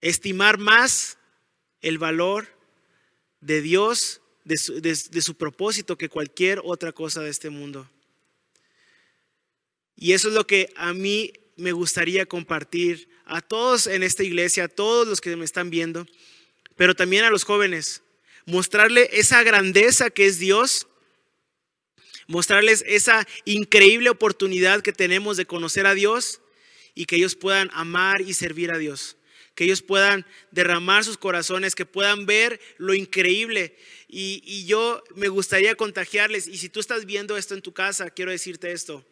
estimar 0.00 0.58
más 0.58 1.18
el 1.80 1.98
valor 1.98 2.46
de 3.40 3.60
Dios, 3.62 4.20
de 4.44 4.56
su, 4.56 5.34
propósito 5.36 5.98
que 5.98 6.08
cualquier 6.08 6.60
otra 6.64 6.92
cosa 6.92 7.20
de 7.20 7.30
este 7.30 7.50
mundo. 7.50 7.90
Y 10.00 10.12
eso 10.12 10.28
es 10.28 10.34
lo 10.34 10.46
que 10.46 10.72
a 10.76 10.94
mí 10.94 11.32
me 11.56 11.72
gustaría 11.72 12.24
compartir 12.24 13.08
a 13.26 13.40
todos 13.40 13.88
en 13.88 14.04
esta 14.04 14.22
iglesia, 14.22 14.64
a 14.64 14.68
todos 14.68 15.08
los 15.08 15.20
que 15.20 15.34
me 15.34 15.44
están 15.44 15.70
viendo, 15.70 16.06
pero 16.76 16.94
también 16.94 17.24
a 17.24 17.30
los 17.30 17.42
jóvenes. 17.42 18.02
Mostrarle 18.46 19.10
esa 19.12 19.42
grandeza 19.42 20.10
que 20.10 20.26
es 20.26 20.38
Dios, 20.38 20.86
mostrarles 22.28 22.84
esa 22.86 23.26
increíble 23.44 24.08
oportunidad 24.08 24.82
que 24.82 24.92
tenemos 24.92 25.36
de 25.36 25.46
conocer 25.46 25.84
a 25.84 25.94
Dios 25.94 26.40
y 26.94 27.06
que 27.06 27.16
ellos 27.16 27.34
puedan 27.34 27.68
amar 27.72 28.20
y 28.20 28.34
servir 28.34 28.70
a 28.70 28.78
Dios, 28.78 29.16
que 29.56 29.64
ellos 29.64 29.82
puedan 29.82 30.24
derramar 30.52 31.04
sus 31.04 31.18
corazones, 31.18 31.74
que 31.74 31.86
puedan 31.86 32.24
ver 32.24 32.60
lo 32.76 32.94
increíble. 32.94 33.76
Y, 34.06 34.42
y 34.44 34.64
yo 34.64 35.02
me 35.16 35.26
gustaría 35.26 35.74
contagiarles, 35.74 36.46
y 36.46 36.56
si 36.56 36.68
tú 36.68 36.78
estás 36.78 37.04
viendo 37.04 37.36
esto 37.36 37.54
en 37.54 37.62
tu 37.62 37.72
casa, 37.72 38.10
quiero 38.10 38.30
decirte 38.30 38.70
esto 38.70 39.04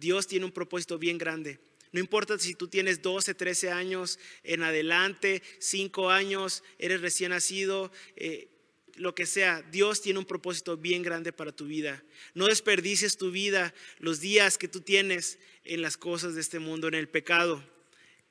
Dios 0.00 0.26
tiene 0.26 0.46
un 0.46 0.52
propósito 0.52 0.98
bien 0.98 1.18
grande. 1.18 1.60
No 1.92 2.00
importa 2.00 2.38
si 2.38 2.54
tú 2.54 2.68
tienes 2.68 3.02
12, 3.02 3.34
13 3.34 3.70
años 3.70 4.18
en 4.42 4.62
adelante, 4.62 5.42
5 5.58 6.10
años, 6.10 6.62
eres 6.78 7.00
recién 7.00 7.30
nacido, 7.30 7.92
eh, 8.16 8.48
lo 8.96 9.14
que 9.14 9.26
sea, 9.26 9.62
Dios 9.70 10.02
tiene 10.02 10.18
un 10.18 10.24
propósito 10.24 10.76
bien 10.76 11.02
grande 11.02 11.32
para 11.32 11.52
tu 11.52 11.66
vida. 11.66 12.02
No 12.34 12.46
desperdicies 12.46 13.16
tu 13.16 13.30
vida, 13.30 13.74
los 13.98 14.20
días 14.20 14.58
que 14.58 14.68
tú 14.68 14.80
tienes 14.80 15.38
en 15.64 15.82
las 15.82 15.96
cosas 15.96 16.34
de 16.34 16.40
este 16.40 16.58
mundo, 16.58 16.88
en 16.88 16.94
el 16.94 17.08
pecado. 17.08 17.64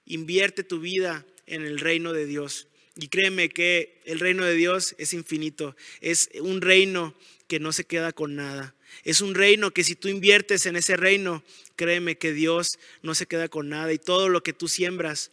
Invierte 0.06 0.64
tu 0.64 0.80
vida 0.80 1.26
en 1.48 1.64
el 1.66 1.80
reino 1.80 2.14
de 2.14 2.26
Dios. 2.26 2.68
Y 2.96 3.08
créeme 3.08 3.50
que 3.50 4.02
el 4.06 4.20
reino 4.20 4.46
de 4.46 4.54
Dios 4.54 4.96
es 4.98 5.14
infinito. 5.14 5.76
Es 6.02 6.30
un 6.42 6.62
reino 6.62 7.16
que 7.50 7.60
no 7.60 7.74
se 7.74 7.84
queda 7.84 8.14
con 8.14 8.36
nada. 8.36 8.76
Es 9.04 9.22
un 9.22 9.34
reino 9.34 9.72
que 9.72 9.84
si 9.84 9.96
tú 9.96 10.08
inviertes 10.08 10.68
en 10.68 10.76
ese 10.76 10.96
reino, 10.96 11.44
créeme 11.76 12.16
que 12.16 12.32
Dios 12.32 12.78
no 13.02 13.16
se 13.16 13.26
queda 13.26 13.50
con 13.50 13.70
nada 13.70 13.92
y 13.92 13.98
todo 13.98 14.30
lo 14.30 14.44
que 14.44 14.54
tú 14.54 14.68
siembras 14.68 15.32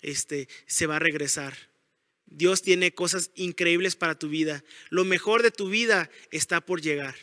este, 0.00 0.48
se 0.66 0.86
va 0.86 0.96
a 0.96 0.98
regresar. 0.98 1.68
Dios 2.24 2.62
tiene 2.62 2.92
cosas 2.92 3.30
increíbles 3.34 3.96
para 3.96 4.18
tu 4.18 4.30
vida. 4.30 4.64
Lo 4.88 5.04
mejor 5.04 5.42
de 5.42 5.50
tu 5.50 5.68
vida 5.68 6.10
está 6.30 6.62
por 6.62 6.80
llegar. 6.80 7.14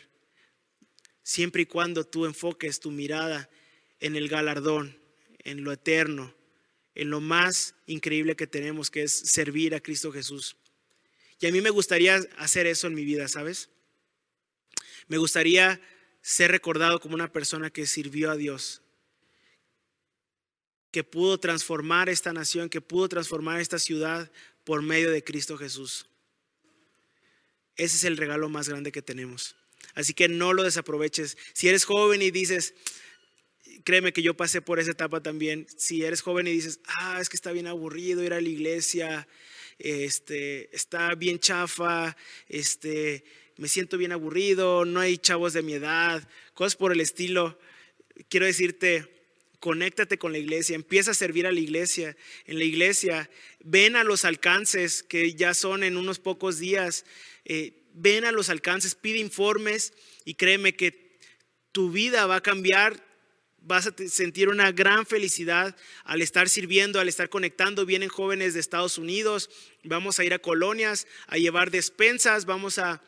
Siempre 1.24 1.62
y 1.62 1.66
cuando 1.66 2.04
tú 2.04 2.24
enfoques 2.24 2.78
tu 2.78 2.92
mirada 2.92 3.50
en 3.98 4.14
el 4.14 4.28
galardón, 4.28 4.96
en 5.40 5.64
lo 5.64 5.72
eterno, 5.72 6.36
en 6.94 7.10
lo 7.10 7.20
más 7.20 7.74
increíble 7.86 8.36
que 8.36 8.46
tenemos, 8.46 8.92
que 8.92 9.02
es 9.02 9.12
servir 9.12 9.74
a 9.74 9.80
Cristo 9.80 10.12
Jesús. 10.12 10.56
Y 11.40 11.48
a 11.48 11.52
mí 11.52 11.60
me 11.60 11.70
gustaría 11.70 12.20
hacer 12.38 12.68
eso 12.68 12.86
en 12.86 12.94
mi 12.94 13.04
vida, 13.04 13.26
¿sabes? 13.26 13.70
Me 15.08 15.18
gustaría 15.18 15.80
ser 16.20 16.50
recordado 16.50 17.00
como 17.00 17.14
una 17.14 17.32
persona 17.32 17.70
que 17.70 17.86
sirvió 17.86 18.30
a 18.30 18.36
Dios, 18.36 18.82
que 20.90 21.04
pudo 21.04 21.38
transformar 21.38 22.08
esta 22.08 22.32
nación, 22.32 22.68
que 22.68 22.80
pudo 22.80 23.08
transformar 23.08 23.60
esta 23.60 23.78
ciudad 23.78 24.30
por 24.64 24.82
medio 24.82 25.10
de 25.10 25.22
Cristo 25.22 25.56
Jesús. 25.56 26.06
Ese 27.76 27.96
es 27.96 28.04
el 28.04 28.16
regalo 28.16 28.48
más 28.48 28.68
grande 28.68 28.90
que 28.90 29.02
tenemos. 29.02 29.54
Así 29.94 30.14
que 30.14 30.28
no 30.28 30.52
lo 30.52 30.62
desaproveches. 30.62 31.36
Si 31.52 31.68
eres 31.68 31.84
joven 31.84 32.22
y 32.22 32.30
dices, 32.30 32.74
créeme 33.84 34.12
que 34.12 34.22
yo 34.22 34.34
pasé 34.34 34.60
por 34.60 34.80
esa 34.80 34.90
etapa 34.90 35.22
también. 35.22 35.66
Si 35.76 36.02
eres 36.02 36.22
joven 36.22 36.46
y 36.46 36.52
dices, 36.52 36.80
ah, 36.86 37.18
es 37.20 37.28
que 37.28 37.36
está 37.36 37.52
bien 37.52 37.66
aburrido 37.66 38.24
ir 38.24 38.32
a 38.32 38.40
la 38.40 38.48
iglesia, 38.48 39.28
este, 39.78 40.74
está 40.74 41.14
bien 41.14 41.38
chafa, 41.38 42.16
este, 42.48 43.24
me 43.56 43.68
siento 43.68 43.96
bien 43.96 44.12
aburrido, 44.12 44.84
no 44.84 45.00
hay 45.00 45.18
chavos 45.18 45.52
de 45.52 45.62
mi 45.62 45.74
edad, 45.74 46.28
cosas 46.54 46.76
por 46.76 46.92
el 46.92 47.00
estilo. 47.00 47.58
Quiero 48.28 48.46
decirte, 48.46 49.08
conéctate 49.60 50.18
con 50.18 50.32
la 50.32 50.38
iglesia, 50.38 50.74
empieza 50.74 51.12
a 51.12 51.14
servir 51.14 51.46
a 51.46 51.52
la 51.52 51.60
iglesia. 51.60 52.16
En 52.44 52.58
la 52.58 52.64
iglesia, 52.64 53.30
ven 53.60 53.96
a 53.96 54.04
los 54.04 54.24
alcances 54.24 55.02
que 55.02 55.34
ya 55.34 55.54
son 55.54 55.82
en 55.82 55.96
unos 55.96 56.18
pocos 56.18 56.58
días, 56.58 57.04
eh, 57.44 57.82
ven 57.94 58.24
a 58.24 58.32
los 58.32 58.50
alcances, 58.50 58.94
pide 58.94 59.18
informes 59.18 59.94
y 60.24 60.34
créeme 60.34 60.74
que 60.74 61.18
tu 61.72 61.90
vida 61.90 62.26
va 62.26 62.36
a 62.36 62.42
cambiar. 62.42 63.04
Vas 63.58 63.88
a 63.88 63.94
sentir 64.08 64.48
una 64.48 64.70
gran 64.70 65.06
felicidad 65.06 65.76
al 66.04 66.22
estar 66.22 66.48
sirviendo, 66.48 67.00
al 67.00 67.08
estar 67.08 67.28
conectando. 67.28 67.84
Vienen 67.84 68.08
jóvenes 68.08 68.54
de 68.54 68.60
Estados 68.60 68.96
Unidos, 68.96 69.50
vamos 69.82 70.20
a 70.20 70.24
ir 70.24 70.32
a 70.34 70.38
colonias, 70.38 71.08
a 71.26 71.36
llevar 71.38 71.72
despensas, 71.72 72.44
vamos 72.44 72.78
a 72.78 73.02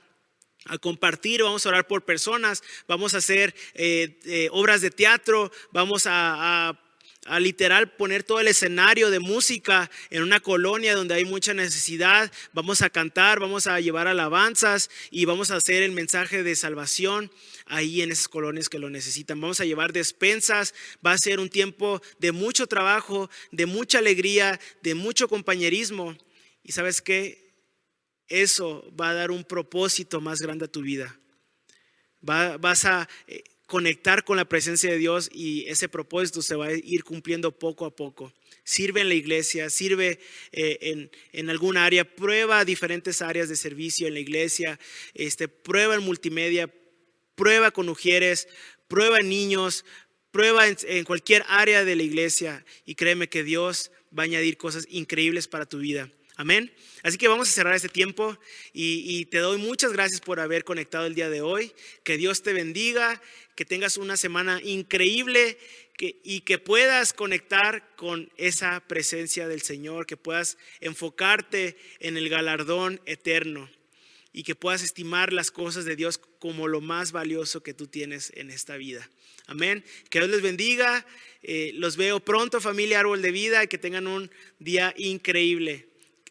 a 0.67 0.79
compartir, 0.79 1.43
vamos 1.43 1.65
a 1.65 1.71
orar 1.71 1.87
por 1.87 2.05
personas, 2.05 2.63
vamos 2.87 3.15
a 3.15 3.19
hacer 3.19 3.55
eh, 3.75 4.19
eh, 4.25 4.49
obras 4.53 4.81
de 4.81 4.91
teatro, 4.91 5.51
vamos 5.73 6.07
a, 6.07 6.79
a, 7.27 7.41
literal 7.41 7.93
poner 7.93 8.23
todo 8.23 8.41
el 8.41 8.49
escenario 8.49 9.11
de 9.11 9.19
música 9.19 9.91
en 10.11 10.23
una 10.23 10.41
colonia 10.41 10.95
donde 10.95 11.15
hay 11.15 11.25
mucha 11.25 11.53
necesidad, 11.53 12.33
vamos 12.53 12.81
a 12.81 12.91
cantar, 12.91 13.39
vamos 13.39 13.67
a 13.67 13.81
llevar 13.81 14.09
alabanzas 14.09 14.91
y 15.11 15.27
vamos 15.27 15.51
a 15.51 15.57
hacer 15.57 15.83
el 15.83 15.93
mensaje 15.93 16.43
de 16.43 16.57
salvación 16.57 17.31
ahí 17.67 18.01
en 18.01 18.13
esas 18.13 18.29
colonias 18.29 18.69
que 18.69 18.79
lo 18.79 18.89
necesitan. 18.89 19.41
Vamos 19.41 19.61
a 19.61 19.67
llevar 19.67 19.93
despensas, 19.93 20.75
va 21.07 21.13
a 21.13 21.19
ser 21.19 21.39
un 21.39 21.51
tiempo 21.51 22.01
de 22.19 22.33
mucho 22.33 22.67
trabajo, 22.67 23.29
de 23.53 23.67
mucha 23.67 23.99
alegría, 23.99 24.59
de 24.83 24.95
mucho 24.95 25.29
compañerismo. 25.29 26.17
Y 26.65 26.73
sabes 26.73 27.03
qué? 27.03 27.48
Eso 28.29 28.85
va 28.99 29.11
a 29.11 29.15
dar 29.15 29.31
un 29.31 29.45
propósito 29.45 30.21
más 30.21 30.41
grande 30.41 30.67
a 30.67 30.73
tu 30.73 30.83
vida. 30.83 31.19
vas 32.21 32.85
a 32.85 33.09
eh, 33.27 33.43
conectar 33.67 34.25
con 34.25 34.39
la 34.39 34.49
presencia 34.49 34.91
de 34.91 34.97
Dios 34.97 35.29
y 35.33 35.67
ese 35.69 35.89
propósito 35.89 36.41
se 36.41 36.57
va 36.57 36.67
a 36.67 36.73
ir 36.73 37.05
cumpliendo 37.05 37.53
poco 37.53 37.85
a 37.85 37.95
poco. 37.95 38.33
Sirve 38.65 39.03
en 39.03 39.09
la 39.09 39.15
iglesia, 39.15 39.69
sirve 39.71 40.21
eh, 40.53 40.79
en, 40.81 41.11
en, 41.33 41.51
algún 41.51 41.77
área, 41.77 42.05
prueba 42.05 42.65
diferentes 42.65 43.21
áreas 43.23 43.49
de 43.49 43.57
servicio 43.57 44.07
en 44.07 44.15
la 44.15 44.21
iglesia, 44.21 44.79
este, 45.15 45.49
prueba 45.49 45.95
en 45.95 46.03
multimedia, 46.03 46.73
prueba 47.35 47.71
con 47.71 47.87
mujeres, 47.87 48.49
prueba 48.89 49.19
en 49.19 49.29
niños, 49.29 49.85
prueba 50.31 50.67
en 50.67 51.05
cualquier 51.05 51.45
área 51.49 51.85
de 51.85 51.97
la 51.97 52.03
iglesia 52.03 52.65
y 52.85 52.95
créeme 52.95 53.29
que 53.29 53.45
Dios 53.45 53.91
va 54.17 54.23
a 54.23 54.27
añadir 54.27 54.57
cosas 54.57 54.87
increíbles 54.91 55.49
para 55.49 55.67
tu 55.67 55.79
vida. 55.79 56.11
Amén. 56.39 56.73
Así 57.03 57.19
que 57.19 57.27
vamos 57.27 57.49
a 57.49 57.53
cerrar 57.53 57.75
este 57.75 57.89
tiempo 57.89 58.39
y, 58.73 59.25
te 59.25 59.39
doy 59.39 59.59
muchas 59.59 59.93
gracias 59.93 60.21
por 60.21 60.39
haber 60.39 60.63
conectado 60.63 61.05
el 61.05 61.17
día 61.17 61.29
de 61.29 61.43
hoy. 61.43 61.73
Que 62.05 62.17
Dios 62.17 62.45
te 62.45 62.53
bendiga, 62.53 63.21
que 63.57 63.65
tengas 63.65 63.97
una 63.97 64.17
semana 64.17 64.61
increíble 64.63 65.59
y 65.99 66.43
que 66.43 66.59
puedas 66.59 67.13
conectar 67.13 67.97
con 67.97 68.31
esa 68.37 68.79
presencia 68.87 69.49
del 69.49 69.63
Señor, 69.63 70.07
que 70.07 70.17
puedas 70.17 70.59
enfocarte 70.79 71.77
en 71.99 72.17
el 72.17 72.29
galardón 72.29 73.01
eterno 73.05 73.69
y 74.33 74.45
que 74.45 74.55
puedas 74.55 74.85
estimar 74.85 75.33
las 75.33 75.51
cosas 75.51 75.87
de 75.87 75.97
Dios 75.97 76.19
como 76.39 76.69
lo 76.69 76.81
más 76.81 77.11
valioso 77.11 77.65
que 77.65 77.75
tú 77.75 77.89
tienes 77.89 78.31
en 78.37 78.53
esta 78.53 78.77
vida. 78.77 79.11
Amén. 79.49 79.85
Que 80.09 80.21
Dios 80.21 80.31
les 80.31 80.43
bendiga. 80.43 81.05
Eh, 81.43 81.73
los 81.75 81.97
veo 81.97 82.21
pronto, 82.21 82.61
familia 82.61 83.01
Árbol 83.01 83.23
de 83.23 83.33
Vida, 83.33 83.65
y 83.65 83.67
que 83.67 83.79
tengan 83.79 84.07
un 84.07 84.31
día 84.61 84.95
increíble. 84.97 85.89